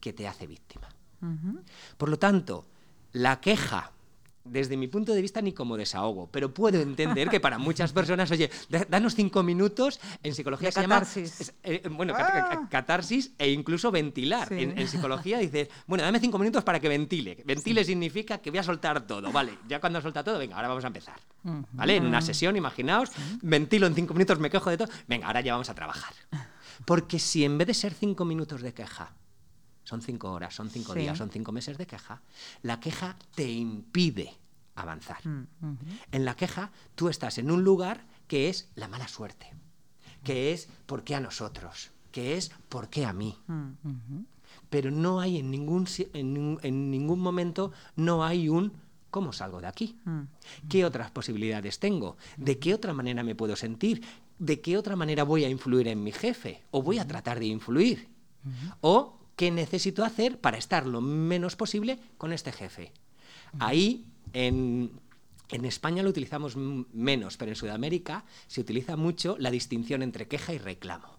[0.00, 0.88] que te hace víctima.
[1.96, 2.66] Por lo tanto,
[3.12, 3.92] la queja
[4.44, 8.30] desde mi punto de vista ni como desahogo, pero puedo entender que para muchas personas,
[8.30, 8.50] oye,
[8.88, 11.38] danos cinco minutos, en psicología se catarsis.
[11.38, 12.66] llama, eh, bueno, ah.
[12.70, 14.52] catarsis e incluso ventilar.
[14.52, 17.42] En, psicología dice, bueno, dame cinco minutos para que ventile.
[17.44, 20.84] Ventile significa que voy a soltar todo, vale, ya cuando solta todo, venga, ahora vamos
[20.84, 21.20] a empezar,
[21.72, 21.96] ¿vale?
[21.96, 23.10] En una sesión, imaginaos,
[23.42, 26.12] ventilo en cinco minutos, me quejo de todo, venga, ahora ya vamos a trabajar.
[26.84, 29.14] Porque si en vez de ser cinco minutos de queja,
[29.84, 32.22] son cinco horas, son cinco días, son cinco meses de queja,
[32.62, 34.34] la queja te impide
[34.74, 35.26] avanzar.
[35.26, 35.46] Mm,
[36.12, 39.52] en la queja tú estás en un lugar que es la mala suerte,
[40.24, 41.90] que es ¿por qué a nosotros?
[42.12, 43.36] que es ¿por qué a mí?
[43.46, 44.24] Mm,
[44.70, 48.72] Pero no hay en ningún, en, ningún momento, no hay un
[49.10, 49.98] ¿cómo salgo de aquí?
[50.04, 50.22] Mm.
[50.68, 52.16] ¿Qué otras posibilidades tengo?
[52.36, 54.02] ¿De qué otra manera me puedo sentir?
[54.38, 56.62] ¿De qué otra manera voy a influir en mi jefe?
[56.70, 58.08] ¿O voy a tratar de influir?
[58.80, 62.92] ¿O qué necesito hacer para estar lo menos posible con este jefe?
[63.58, 65.00] Ahí, en,
[65.50, 70.58] España lo utilizamos menos, pero en Sudamérica se utiliza mucho la distinción entre queja y
[70.58, 71.18] reclamo.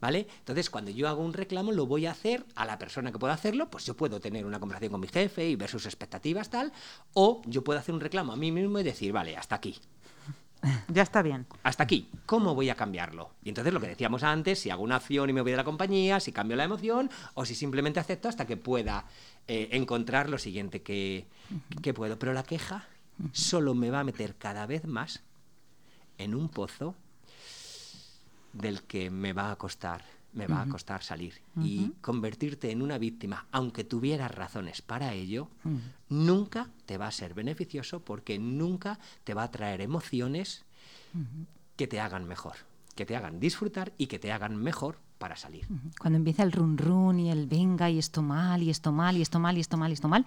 [0.00, 0.28] ¿Vale?
[0.38, 3.34] Entonces, cuando yo hago un reclamo, lo voy a hacer a la persona que pueda
[3.34, 6.72] hacerlo, pues yo puedo tener una conversación con mi jefe y ver sus expectativas, tal,
[7.14, 9.74] o yo puedo hacer un reclamo a mí mismo y decir, vale, hasta aquí.
[10.88, 11.46] Ya está bien.
[11.62, 12.08] Hasta aquí.
[12.26, 13.32] ¿Cómo voy a cambiarlo?
[13.42, 15.64] Y entonces lo que decíamos antes, si hago una acción y me voy de la
[15.64, 19.06] compañía, si cambio la emoción o si simplemente acepto hasta que pueda
[19.48, 21.26] eh, encontrar lo siguiente que,
[21.94, 22.18] puedo.
[22.18, 22.86] Pero la queja
[23.32, 25.22] solo me va a meter cada vez más
[26.18, 26.94] en un pozo
[28.52, 31.42] del que me va a costar me va a costar salir.
[31.60, 35.48] Y convertirte en una víctima, aunque tuvieras razones para ello,
[36.08, 40.64] nunca te va a ser beneficioso porque nunca te va a traer emociones
[41.76, 42.56] que te hagan mejor,
[42.94, 45.68] que te hagan disfrutar y que te hagan mejor para salir.
[46.00, 49.22] Cuando empieza el run run y el venga y esto mal y esto mal y
[49.22, 50.26] esto mal y esto mal y esto mal,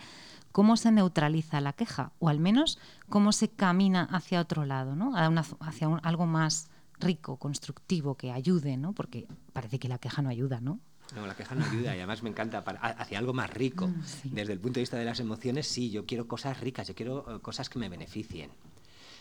[0.53, 2.13] ¿cómo se neutraliza la queja?
[2.19, 5.11] O al menos, ¿cómo se camina hacia otro lado, ¿no?
[5.15, 8.93] hacia algo más rico, constructivo, que ayude, ¿no?
[8.93, 10.79] Porque parece que la queja no ayuda, ¿no?
[11.13, 13.87] No, la queja no ayuda y además me encanta hacia algo más rico.
[13.87, 16.95] Mm, Desde el punto de vista de las emociones, sí, yo quiero cosas ricas, yo
[16.95, 18.51] quiero eh, cosas que me beneficien.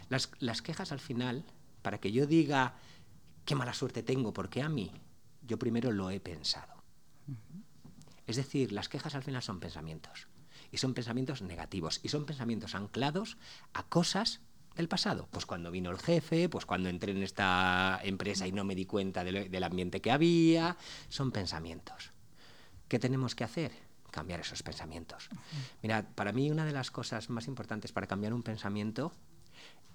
[0.08, 1.44] Las, las quejas al final,
[1.82, 2.76] para que yo diga
[3.44, 4.90] qué mala suerte tengo, porque a mí,
[5.42, 6.72] yo primero lo he pensado.
[8.26, 10.28] Es decir, las quejas al final son pensamientos.
[10.72, 12.00] Y son pensamientos negativos.
[12.02, 13.36] Y son pensamientos anclados
[13.74, 14.40] a cosas
[14.76, 15.28] del pasado?
[15.30, 18.86] Pues cuando vino el jefe, pues cuando entré en esta empresa y no me di
[18.86, 20.76] cuenta del ambiente que había.
[21.08, 22.10] Son pensamientos.
[22.88, 23.72] ¿Qué tenemos que hacer?
[24.10, 25.28] Cambiar esos pensamientos.
[25.82, 29.12] Mira, para mí una de las cosas más importantes para cambiar un pensamiento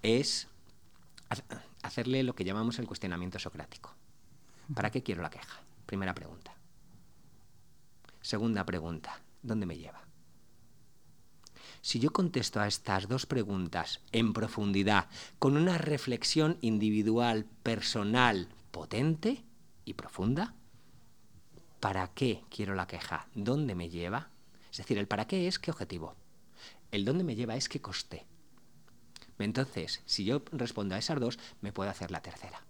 [0.02, 0.48] es
[1.82, 3.94] hacerle lo que llamamos el cuestionamiento socrático.
[4.74, 5.60] ¿Para qué quiero la queja?
[5.86, 6.54] Primera pregunta.
[8.20, 10.09] Segunda pregunta, ¿dónde me lleva?
[11.82, 19.44] Si yo contesto a estas dos preguntas en profundidad, con una reflexión individual, personal, potente
[19.86, 20.54] y profunda,
[21.80, 23.28] ¿para qué quiero la queja?
[23.34, 24.28] ¿Dónde me lleva?
[24.70, 26.16] Es decir, el para qué es qué objetivo.
[26.92, 28.26] El dónde me lleva es qué coste.
[29.38, 32.62] Entonces, si yo respondo a esas dos, me puedo hacer la tercera.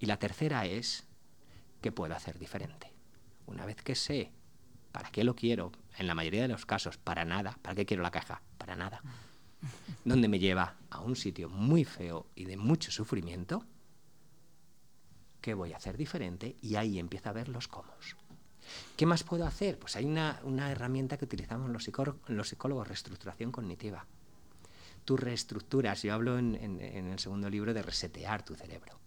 [0.00, 1.04] Y la tercera es,
[1.80, 2.92] ¿qué puedo hacer diferente?
[3.46, 4.32] Una vez que sé
[4.92, 8.02] para qué lo quiero, en la mayoría de los casos, para nada, ¿para qué quiero
[8.02, 8.42] la caja?
[8.58, 9.02] Para nada.
[10.04, 13.64] ¿Dónde me lleva a un sitio muy feo y de mucho sufrimiento,
[15.40, 16.56] ¿qué voy a hacer diferente?
[16.60, 17.90] Y ahí empieza a ver los cómo.
[18.96, 19.78] ¿Qué más puedo hacer?
[19.78, 20.38] Pues hay una,
[20.70, 21.90] herramienta que utilizamos los,
[22.28, 24.06] los psicólogos, reestructuración cognitiva.
[25.04, 28.98] Tú reestructuras, yo hablo en, el segundo libro de resetear tu cerebro.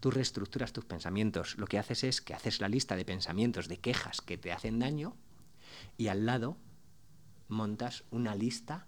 [0.00, 1.56] Tú reestructuras tus pensamientos.
[1.58, 4.78] Lo que haces es que haces la lista de pensamientos, de quejas que te hacen
[4.78, 5.16] daño
[5.96, 6.56] y al lado
[7.48, 8.86] montas una lista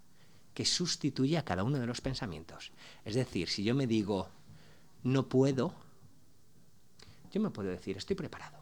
[0.53, 2.71] que sustituye a cada uno de los pensamientos.
[3.05, 4.29] Es decir, si yo me digo
[5.03, 5.73] no puedo,
[7.31, 8.59] yo me puedo decir estoy preparado.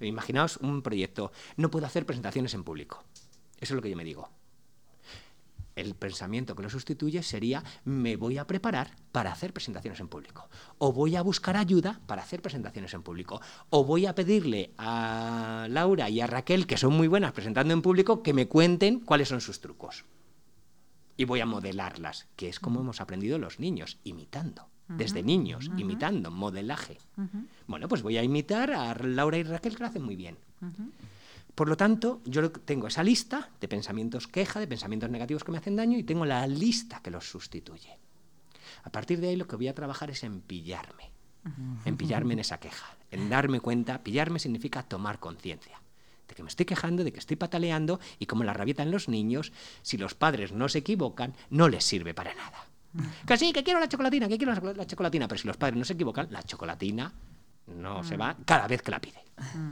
[0.00, 3.04] Imaginaos un proyecto, no puedo hacer presentaciones en público.
[3.58, 4.30] Eso es lo que yo me digo.
[5.76, 10.48] El pensamiento que lo sustituye sería me voy a preparar para hacer presentaciones en público.
[10.78, 13.40] O voy a buscar ayuda para hacer presentaciones en público.
[13.70, 17.82] O voy a pedirle a Laura y a Raquel, que son muy buenas presentando en
[17.82, 20.04] público, que me cuenten cuáles son sus trucos.
[21.16, 26.30] Y voy a modelarlas, que es como hemos aprendido los niños, imitando desde niños, imitando,
[26.30, 26.98] modelaje.
[27.66, 30.36] Bueno, pues voy a imitar a Laura y Raquel que lo hacen muy bien.
[31.54, 35.58] Por lo tanto, yo tengo esa lista de pensamientos queja, de pensamientos negativos que me
[35.58, 37.98] hacen daño y tengo la lista que los sustituye.
[38.84, 41.10] A partir de ahí lo que voy a trabajar es en pillarme,
[41.84, 45.80] en pillarme en esa queja, en darme cuenta, pillarme significa tomar conciencia
[46.30, 49.08] de que me estoy quejando, de que estoy pataleando y como la rabieta en los
[49.08, 52.66] niños, si los padres no se equivocan, no les sirve para nada.
[53.26, 55.84] Que sí, que quiero la chocolatina, que quiero la chocolatina, pero si los padres no
[55.84, 57.12] se equivocan, la chocolatina
[57.70, 59.20] no se va cada vez que la pide.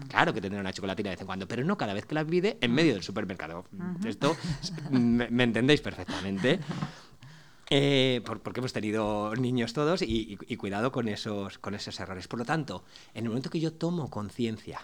[0.08, 2.24] Claro que tendrá una chocolatina de vez en cuando, pero no cada vez que la
[2.24, 3.66] pide en medio del supermercado.
[4.04, 4.36] Esto
[4.90, 6.60] me, entendéis perfectamente.
[7.70, 12.26] Eh, porque hemos tenido niños todos y, cuidado con esos, con esos errores.
[12.26, 14.80] Por lo tanto, en el momento que yo tomo conciencia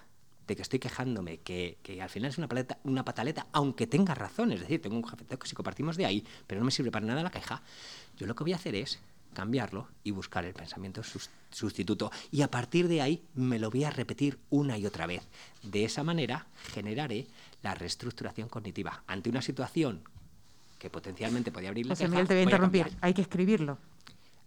[0.47, 4.53] de que estoy quejándome, que, al final es una, paleta, una pataleta, aunque tenga razón,
[4.53, 7.23] es decir, tengo un jefe tóxico, partimos de ahí, pero no me sirve para nada
[7.23, 7.63] la queja,
[8.19, 9.01] yo lo que voy a hacer es
[9.35, 11.03] cambiarlo y buscar el pensamiento
[11.51, 12.11] sustituto.
[12.31, 15.23] Y a partir de ahí me lo voy a repetir una y otra vez.
[15.63, 17.27] De esa manera generaré
[17.63, 19.03] la reestructuración cognitiva.
[19.07, 20.03] Ante una situación
[20.79, 22.91] que potencialmente podría abrir José Miguel, te voy a interrumpir.
[23.01, 23.79] Hay que escribirlo.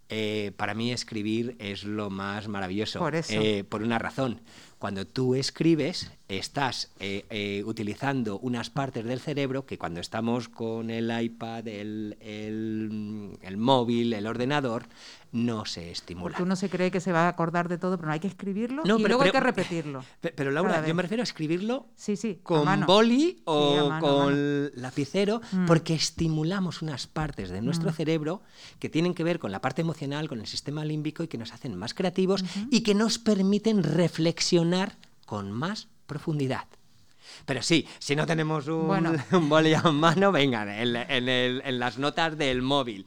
[0.09, 2.99] Eh, para mí escribir es lo más maravilloso.
[2.99, 3.33] Por eso.
[3.33, 4.39] Eh, por una razón.
[4.79, 10.91] Cuando tú escribes, estás eh, eh, utilizando unas partes del cerebro que cuando estamos con
[10.91, 14.83] el iPad, el, el, móvil, el ordenador,
[15.31, 16.31] no se estimulan.
[16.31, 18.27] Porque uno se cree que se va a acordar de todo, pero no hay que
[18.27, 20.03] escribirlo y luego hay que repetirlo.
[20.21, 25.65] Pero, Laura, yo me refiero a escribirlo sí, sí, con boli o con lapicero, mm.
[25.65, 27.93] porque estimulamos unas partes de nuestro mm.
[27.93, 28.41] cerebro
[28.79, 31.53] que tienen que ver con la parte emocional, con el sistema límbico y que nos
[31.53, 34.66] hacen más creativos y que nos permiten reflexionar
[35.25, 36.67] con más profundidad.
[37.45, 39.13] Pero sí, si no tenemos un, bueno.
[39.31, 43.05] en mano, vengan, en, las notas del móvil.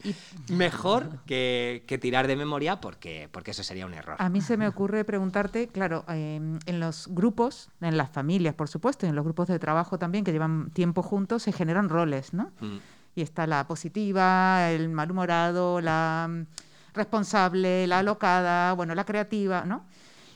[0.48, 4.16] Mejor que, tirar de memoria porque, porque eso sería un error.
[4.18, 8.68] A mí se me ocurre preguntarte, claro, em, en los grupos, en las familias, por
[8.68, 12.52] supuesto, en los grupos de trabajo también, que llevan tiempo juntos, se generan roles, ¿no?
[12.60, 12.78] Mm.
[13.16, 16.46] Y está la positiva, el malhumorado, la mm,
[16.94, 19.84] responsable, la alocada, bueno, la creativa, ¿no?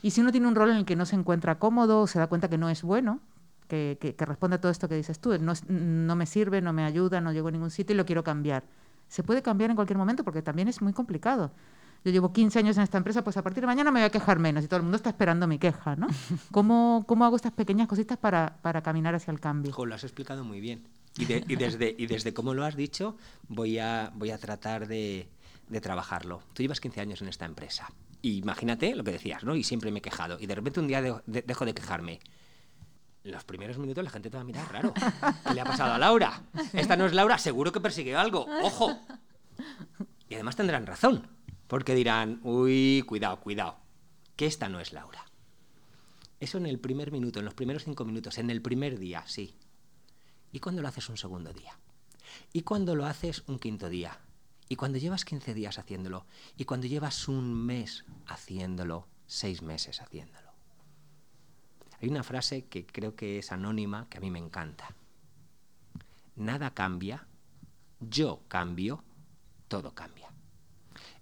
[0.04, 2.26] Y si uno tiene un rol en el que no se encuentra cómodo, se da
[2.26, 3.20] cuenta que no es bueno,
[3.68, 7.22] que, responde a todo esto que dices tú, no, no me sirve, no me ayuda,
[7.22, 8.64] no llego a ningún sitio y lo quiero cambiar.
[9.08, 11.52] Se puede cambiar en cualquier momento porque también es muy complicado.
[12.04, 14.10] Yo llevo 15 años en esta empresa, pues a partir de mañana me voy a
[14.10, 16.08] quejar menos y todo el mundo está esperando mi queja, ¿no?
[16.52, 19.74] ¿Cómo, cómo hago estas pequeñas cositas para, para caminar hacia el cambio?
[19.86, 20.86] lo has explicado muy bien.
[21.16, 23.16] Y, y, desde, y desde cómo lo has dicho,
[23.48, 25.30] voy a, voy a tratar de,
[25.70, 26.42] de trabajarlo.
[26.52, 27.88] Tú llevas 15 años en esta empresa.
[28.24, 29.54] Y imagínate lo que decías, ¿no?
[29.54, 30.38] Y siempre me he quejado.
[30.40, 32.20] Y de repente un día dejo de quejarme.
[33.22, 34.94] Los primeros minutos la gente te va a mirar raro.
[35.46, 36.42] ¿Qué le ha pasado a Laura?
[36.72, 38.46] Esta no es Laura, seguro que persigue algo.
[38.62, 38.98] ¡Ojo!
[40.30, 41.28] Y además tendrán razón.
[41.66, 43.76] Porque dirán, uy, cuidado, cuidado.
[44.36, 45.26] Que esta no es Laura.
[46.40, 49.54] Eso en el primer minuto, en los primeros cinco minutos, en el primer día, sí.
[50.50, 51.78] ¿Y cuando lo haces un segundo día?
[52.54, 54.18] ¿Y cuando lo haces un quinto día?
[54.68, 60.52] Y cuando llevas 15 días haciéndolo, y cuando llevas un mes haciéndolo, seis meses haciéndolo.
[62.00, 64.94] Hay una frase que creo que es anónima, que a mí me encanta.
[66.36, 67.26] Nada cambia,
[68.00, 69.04] yo cambio,
[69.68, 70.30] todo cambia.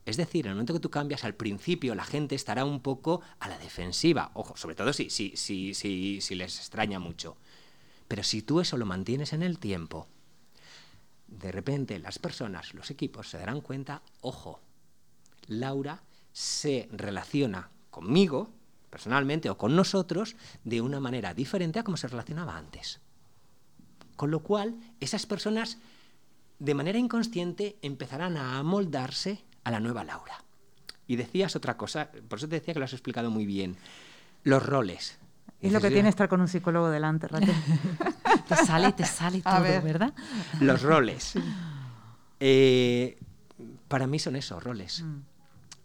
[0.05, 3.20] Es decir, en el momento que tú cambias, al principio la gente estará un poco
[3.38, 4.32] a la defensiva.
[4.34, 7.36] Ojo, sobre todo si, si, si, si, si les extraña mucho.
[8.09, 10.09] Pero si tú eso lo mantienes en el tiempo,
[11.39, 14.61] de repente las personas, los equipos se darán cuenta, ojo,
[15.49, 16.03] Laura
[16.33, 18.51] se relaciona conmigo,
[18.91, 23.01] personalmente, o con nosotros, de una manera diferente a como se relacionaba antes.
[24.16, 25.78] Con lo cual, esas personas,
[26.59, 30.45] de manera inconsciente, empezarán a amoldarse a la nueva Laura.
[31.07, 33.76] Y decías otra cosa, por eso te decía que lo has explicado muy bien.
[34.45, 35.18] Los roles.
[35.61, 37.55] Es lo que tiene estar con un psicólogo delante, Raquel.
[38.49, 40.12] te sale, te sale todo, ¿verdad?
[40.61, 41.34] Los roles.
[42.40, 43.18] Eh,
[43.88, 45.03] para mí son esos roles.
[45.03, 45.20] Mm.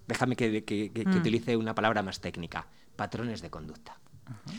[0.08, 1.18] Déjame que, mm.
[1.18, 2.68] utilice una palabra más técnica.
[2.96, 4.00] Patrones de conducta.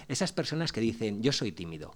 [0.07, 1.94] Esas personas que dicen, yo soy tímido.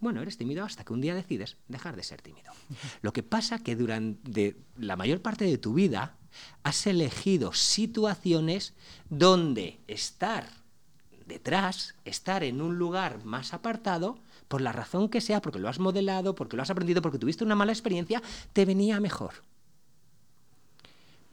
[0.00, 2.52] Bueno, eres tímido hasta que un día decides dejar de ser tímido.
[3.02, 6.16] Lo que pasa que durante la mayor parte de tu vida
[6.62, 8.74] has elegido situaciones
[9.08, 10.46] donde estar
[11.26, 14.18] detrás, estar en un lugar más apartado,
[14.48, 17.44] por la razón que sea, porque lo has modelado, porque lo has aprendido, porque tuviste
[17.44, 18.22] una mala experiencia,
[18.52, 19.34] te venía mejor.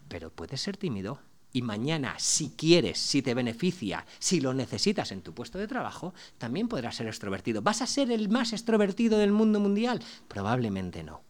[0.07, 1.19] Pero puedes ser tímido
[1.53, 6.13] y mañana, si quieres, si te beneficia, si lo necesitas en tu puesto de trabajo,
[6.37, 7.61] también podrás ser extrovertido.
[7.61, 10.01] ¿Vas a ser el más extrovertido del mundo mundial?
[10.27, 11.23] Probablemente no.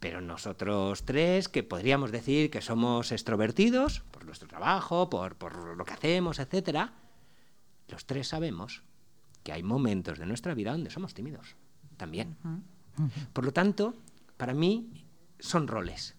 [0.00, 5.84] Pero nosotros tres, que podríamos decir que somos extrovertidos por nuestro trabajo, por, por lo
[5.84, 6.90] que hacemos, etc.,
[7.88, 8.82] los tres sabemos
[9.44, 11.54] que hay momentos de nuestra vida donde somos tímidos
[11.96, 12.36] también.
[13.32, 13.94] Por lo tanto,
[14.36, 15.06] para mí
[15.38, 16.16] son roles.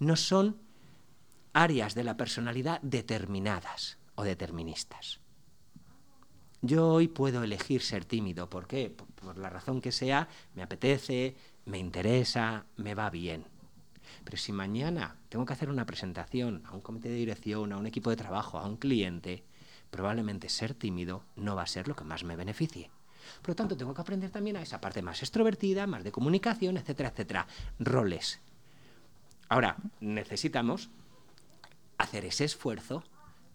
[0.00, 0.56] No son
[1.52, 5.20] áreas de la personalidad determinadas o deterministas.
[6.62, 8.48] Yo hoy puedo elegir ser tímido.
[8.48, 8.88] ¿Por qué?
[8.90, 13.44] Por, la razón que sea, me apetece, me interesa, me va bien.
[14.24, 17.86] Pero si mañana tengo que hacer una presentación a un comité de dirección, a un
[17.86, 19.42] equipo de trabajo, a un cliente,
[19.92, 22.90] probablemente ser tímido no va a ser lo que más me beneficie.
[23.42, 26.78] Por lo tanto, tengo que aprender también a esa parte más extrovertida, más de comunicación,
[26.78, 27.46] etcétera, etcétera.
[27.78, 28.40] Roles.
[29.50, 30.88] Ahora, necesitamos
[31.98, 33.04] hacer ese esfuerzo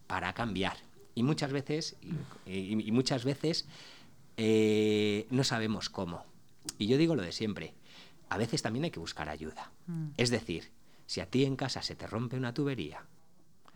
[0.05, 0.77] para cambiar.
[1.15, 1.97] Y muchas veces,
[2.45, 3.65] y, muchas veces
[4.37, 6.23] eh, no sabemos cómo.
[6.77, 7.73] Y yo digo lo de siempre,
[8.29, 9.71] a veces también hay que buscar ayuda.
[9.87, 10.09] Mm.
[10.17, 10.69] Es decir,
[11.07, 13.07] si a ti en casa se te rompe una tubería.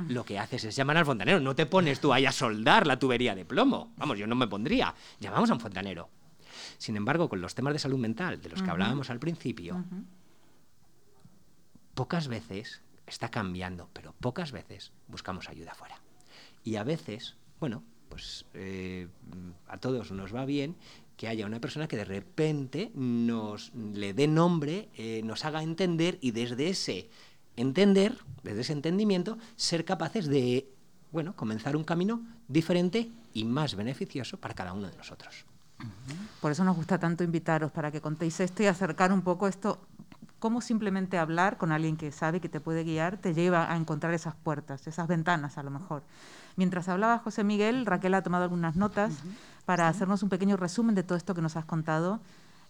[0.07, 1.39] Lo que haces es llamar al fontanero.
[1.39, 3.93] No te pones tú ahí a soldar la tubería de plomo.
[3.97, 4.93] Vamos, yo no me pondría.
[5.19, 6.09] Llamamos a un fontanero.
[6.77, 9.83] Sin embargo, con los temas de salud mental de los que hablábamos al principio,
[11.93, 16.01] pocas veces está cambiando, pero pocas veces buscamos ayuda afuera.
[16.63, 19.07] Y a veces, bueno, pues eh,
[19.67, 20.75] a todos nos va bien
[21.17, 26.17] que haya una persona que de repente nos le dé nombre, eh, nos haga entender
[26.19, 27.09] y desde ese
[27.61, 30.67] entender, desde ese entendimiento, ser capaces de,
[31.11, 35.45] bueno, comenzar un camino diferente y más beneficioso para cada uno de nosotros.
[36.41, 39.79] Por eso nos gusta tanto invitaros para que contéis esto y acercar un poco esto
[40.41, 44.13] cómo simplemente hablar con alguien que sabe que te puede guiar te lleva a encontrar
[44.13, 46.01] esas puertas, esas ventanas a lo mejor.
[46.55, 49.13] Mientras hablaba José Miguel, Raquel ha tomado algunas notas
[49.65, 52.19] para hacernos un pequeño resumen de todo esto que nos has contado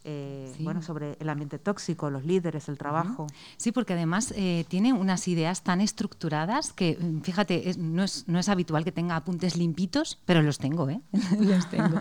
[0.04, 3.26] eh, bueno, sobre el ambiente tóxico, los líderes, el trabajo.
[3.56, 8.38] Sí, porque además eh, tiene unas ideas tan estructuradas que, mm, fíjate, no, es, no,
[8.38, 11.00] es, habitual que tenga apuntes limpitos, pero los tengo, ¿eh?
[11.38, 12.00] los tengo.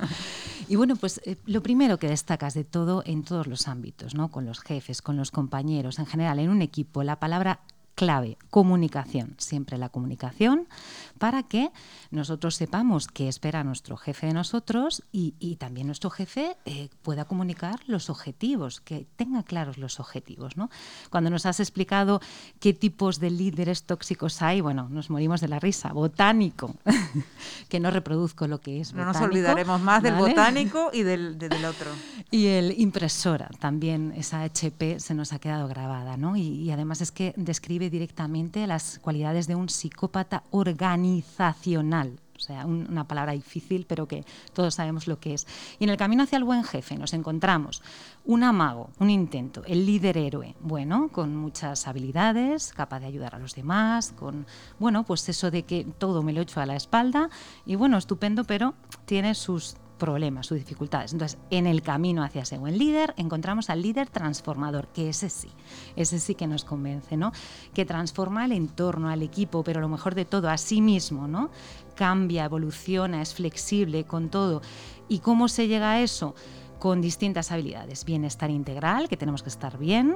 [0.67, 4.29] y bueno, pues eh, lo primero que destacas de todo en todos los ámbitos, ¿no?
[4.29, 7.59] Con los jefes, con los compañeros, en general, en un equipo, la palabra
[8.01, 10.67] clave, comunicación, siempre la comunicación,
[11.19, 11.69] para que
[12.09, 17.79] nosotros sepamos qué espera nuestro jefe de nosotros y, también nuestro jefe eh, pueda comunicar
[17.85, 20.57] los objetivos, que tenga claros los objetivos.
[20.57, 20.71] ¿no?
[21.11, 22.21] Cuando nos has explicado
[22.59, 25.93] qué tipos de líderes tóxicos hay, bueno, nos morimos de la risa.
[25.93, 26.73] Botánico,
[27.69, 28.95] que no reproduzco lo que es.
[28.95, 31.91] No nos olvidaremos más del botánico y del, otro.
[32.31, 36.35] Y el impresora, también esa HP se nos ha quedado grabada, ¿no?
[36.35, 42.19] Y, y además es que describe directamente las cualidades de un psicópata organizacional.
[42.35, 45.45] O sea, una palabra difícil, pero que todos sabemos lo que es.
[45.77, 47.83] Y en el camino hacia el buen jefe nos encontramos
[48.25, 53.39] un amago, un intento, el líder héroe, bueno, con muchas habilidades, capaz de ayudar a
[53.39, 54.47] los demás, con,
[54.79, 57.29] bueno, pues eso de que todo me lo echo a la espalda
[57.63, 58.73] y bueno, estupendo, pero
[59.05, 61.13] tiene sus problemas, sus dificultades.
[61.13, 65.49] Entonces, en el camino hacia ese buen líder, encontramos al líder transformador, que ese sí,
[65.95, 67.31] ese sí que nos convence, ¿no?
[67.75, 71.51] Que transforma el entorno, al equipo, pero lo mejor de todo, a sí mismo, ¿no?
[71.93, 74.63] Cambia, evoluciona, es flexible con todo.
[75.07, 76.33] ¿Y cómo se llega a eso?
[76.79, 78.03] Con distintas habilidades.
[78.03, 80.15] Bienestar integral, que tenemos que estar bien,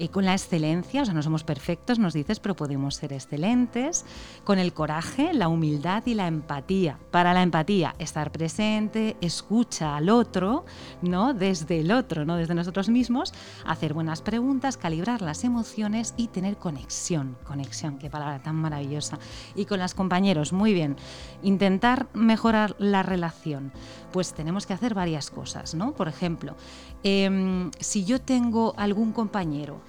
[0.00, 4.06] eh, con la excelencia, o sea, no somos perfectos, nos dices, pero podemos ser excelentes,
[4.44, 6.98] con el coraje, la humildad y la empatía.
[7.10, 10.64] Para la empatía, estar presente, escucha al otro,
[11.02, 11.34] ¿no?
[11.34, 13.34] Desde el otro, no desde nosotros mismos,
[13.66, 17.36] hacer buenas preguntas, calibrar las emociones y tener conexión.
[17.44, 19.18] Conexión, qué palabra tan maravillosa.
[19.54, 20.96] Y con las compañeros, muy bien.
[21.42, 23.70] Intentar mejorar la relación.
[24.12, 25.92] Pues tenemos que hacer varias cosas, ¿no?
[25.92, 26.56] Por ejemplo,
[27.02, 29.80] em, si yo tengo algún compañero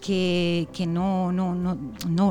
[0.00, 1.76] que, no, no, no,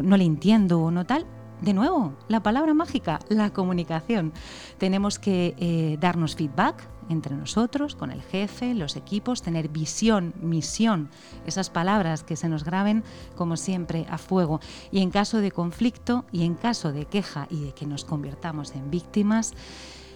[0.02, 1.26] no, le entiendo o no tal,
[1.62, 4.32] de nuevo, la palabra mágica, la comunicación.
[4.78, 11.10] Tenemos que eh, darnos feedback entre nosotros, con el jefe, los equipos, tener visión, misión,
[11.46, 13.04] esas palabras que se nos graben
[13.36, 14.60] como siempre a fuego.
[14.92, 18.76] Y en caso de conflicto y en caso de queja y de que nos convirtamos
[18.76, 19.54] en víctimas,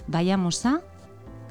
[0.07, 0.81] vayamos a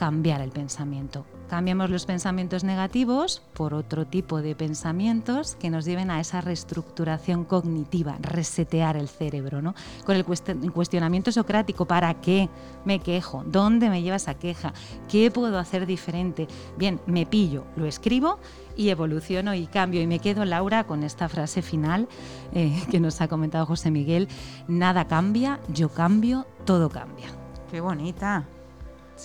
[0.00, 1.26] cambiar el pensamiento.
[1.50, 7.44] Cambiamos los pensamientos negativos por otro tipo de pensamientos que nos lleven a esa reestructuración
[7.44, 9.74] cognitiva, resetear el cerebro, ¿no?
[10.06, 12.48] Con el cuestionamiento socrático, ¿para qué
[12.86, 13.44] me quejo?
[13.44, 14.72] ¿Dónde me lleva esa queja?
[15.06, 16.48] ¿Qué puedo hacer diferente?
[16.78, 18.38] Bien, me pillo, lo escribo
[18.78, 20.00] y evoluciono y cambio.
[20.00, 22.08] Y me quedo, Laura, con esta frase final
[22.54, 24.28] eh, que nos ha comentado José Miguel,
[24.66, 27.28] nada cambia, yo cambio, todo cambia.
[27.70, 28.46] Qué bonita.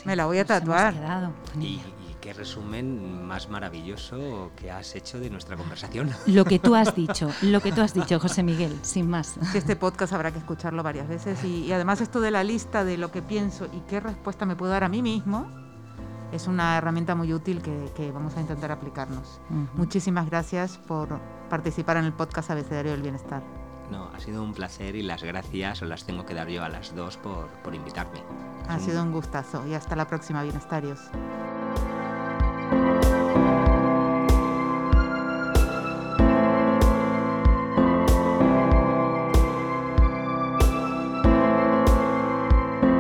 [0.06, 0.94] Me la voy a tatuar.
[1.60, 1.82] Y,
[2.20, 6.10] qué resumen más maravilloso que has hecho de nuestra conversación.
[6.26, 9.38] Lo que tú has dicho, lo que tú has dicho, José Miguel, sin más.
[9.54, 13.12] este podcast habrá que escucharlo varias veces y, además esto de la lista de lo
[13.12, 15.48] que pienso y qué respuesta me puedo dar a mí mismo
[16.32, 19.40] es una herramienta muy útil que, vamos a intentar aplicarnos.
[19.76, 21.20] Muchísimas gracias por
[21.50, 23.44] participar en el podcast Abecedario del Bienestar.
[23.92, 26.70] No, ha sido un placer y las gracias os las tengo que dar yo a
[26.70, 28.20] las dos por, por invitarme.
[28.68, 31.00] Ha sido un gustazo y hasta la próxima, bienestarios.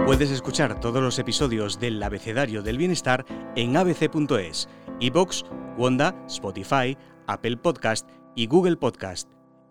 [0.06, 3.26] Puedes escuchar todos los episodios del Abecedario del Bienestar
[3.58, 4.70] en abc.es,
[5.02, 5.44] iBox,
[5.78, 6.96] Wanda, Spotify,
[7.28, 9.35] Apple Podcast y Google Podcast.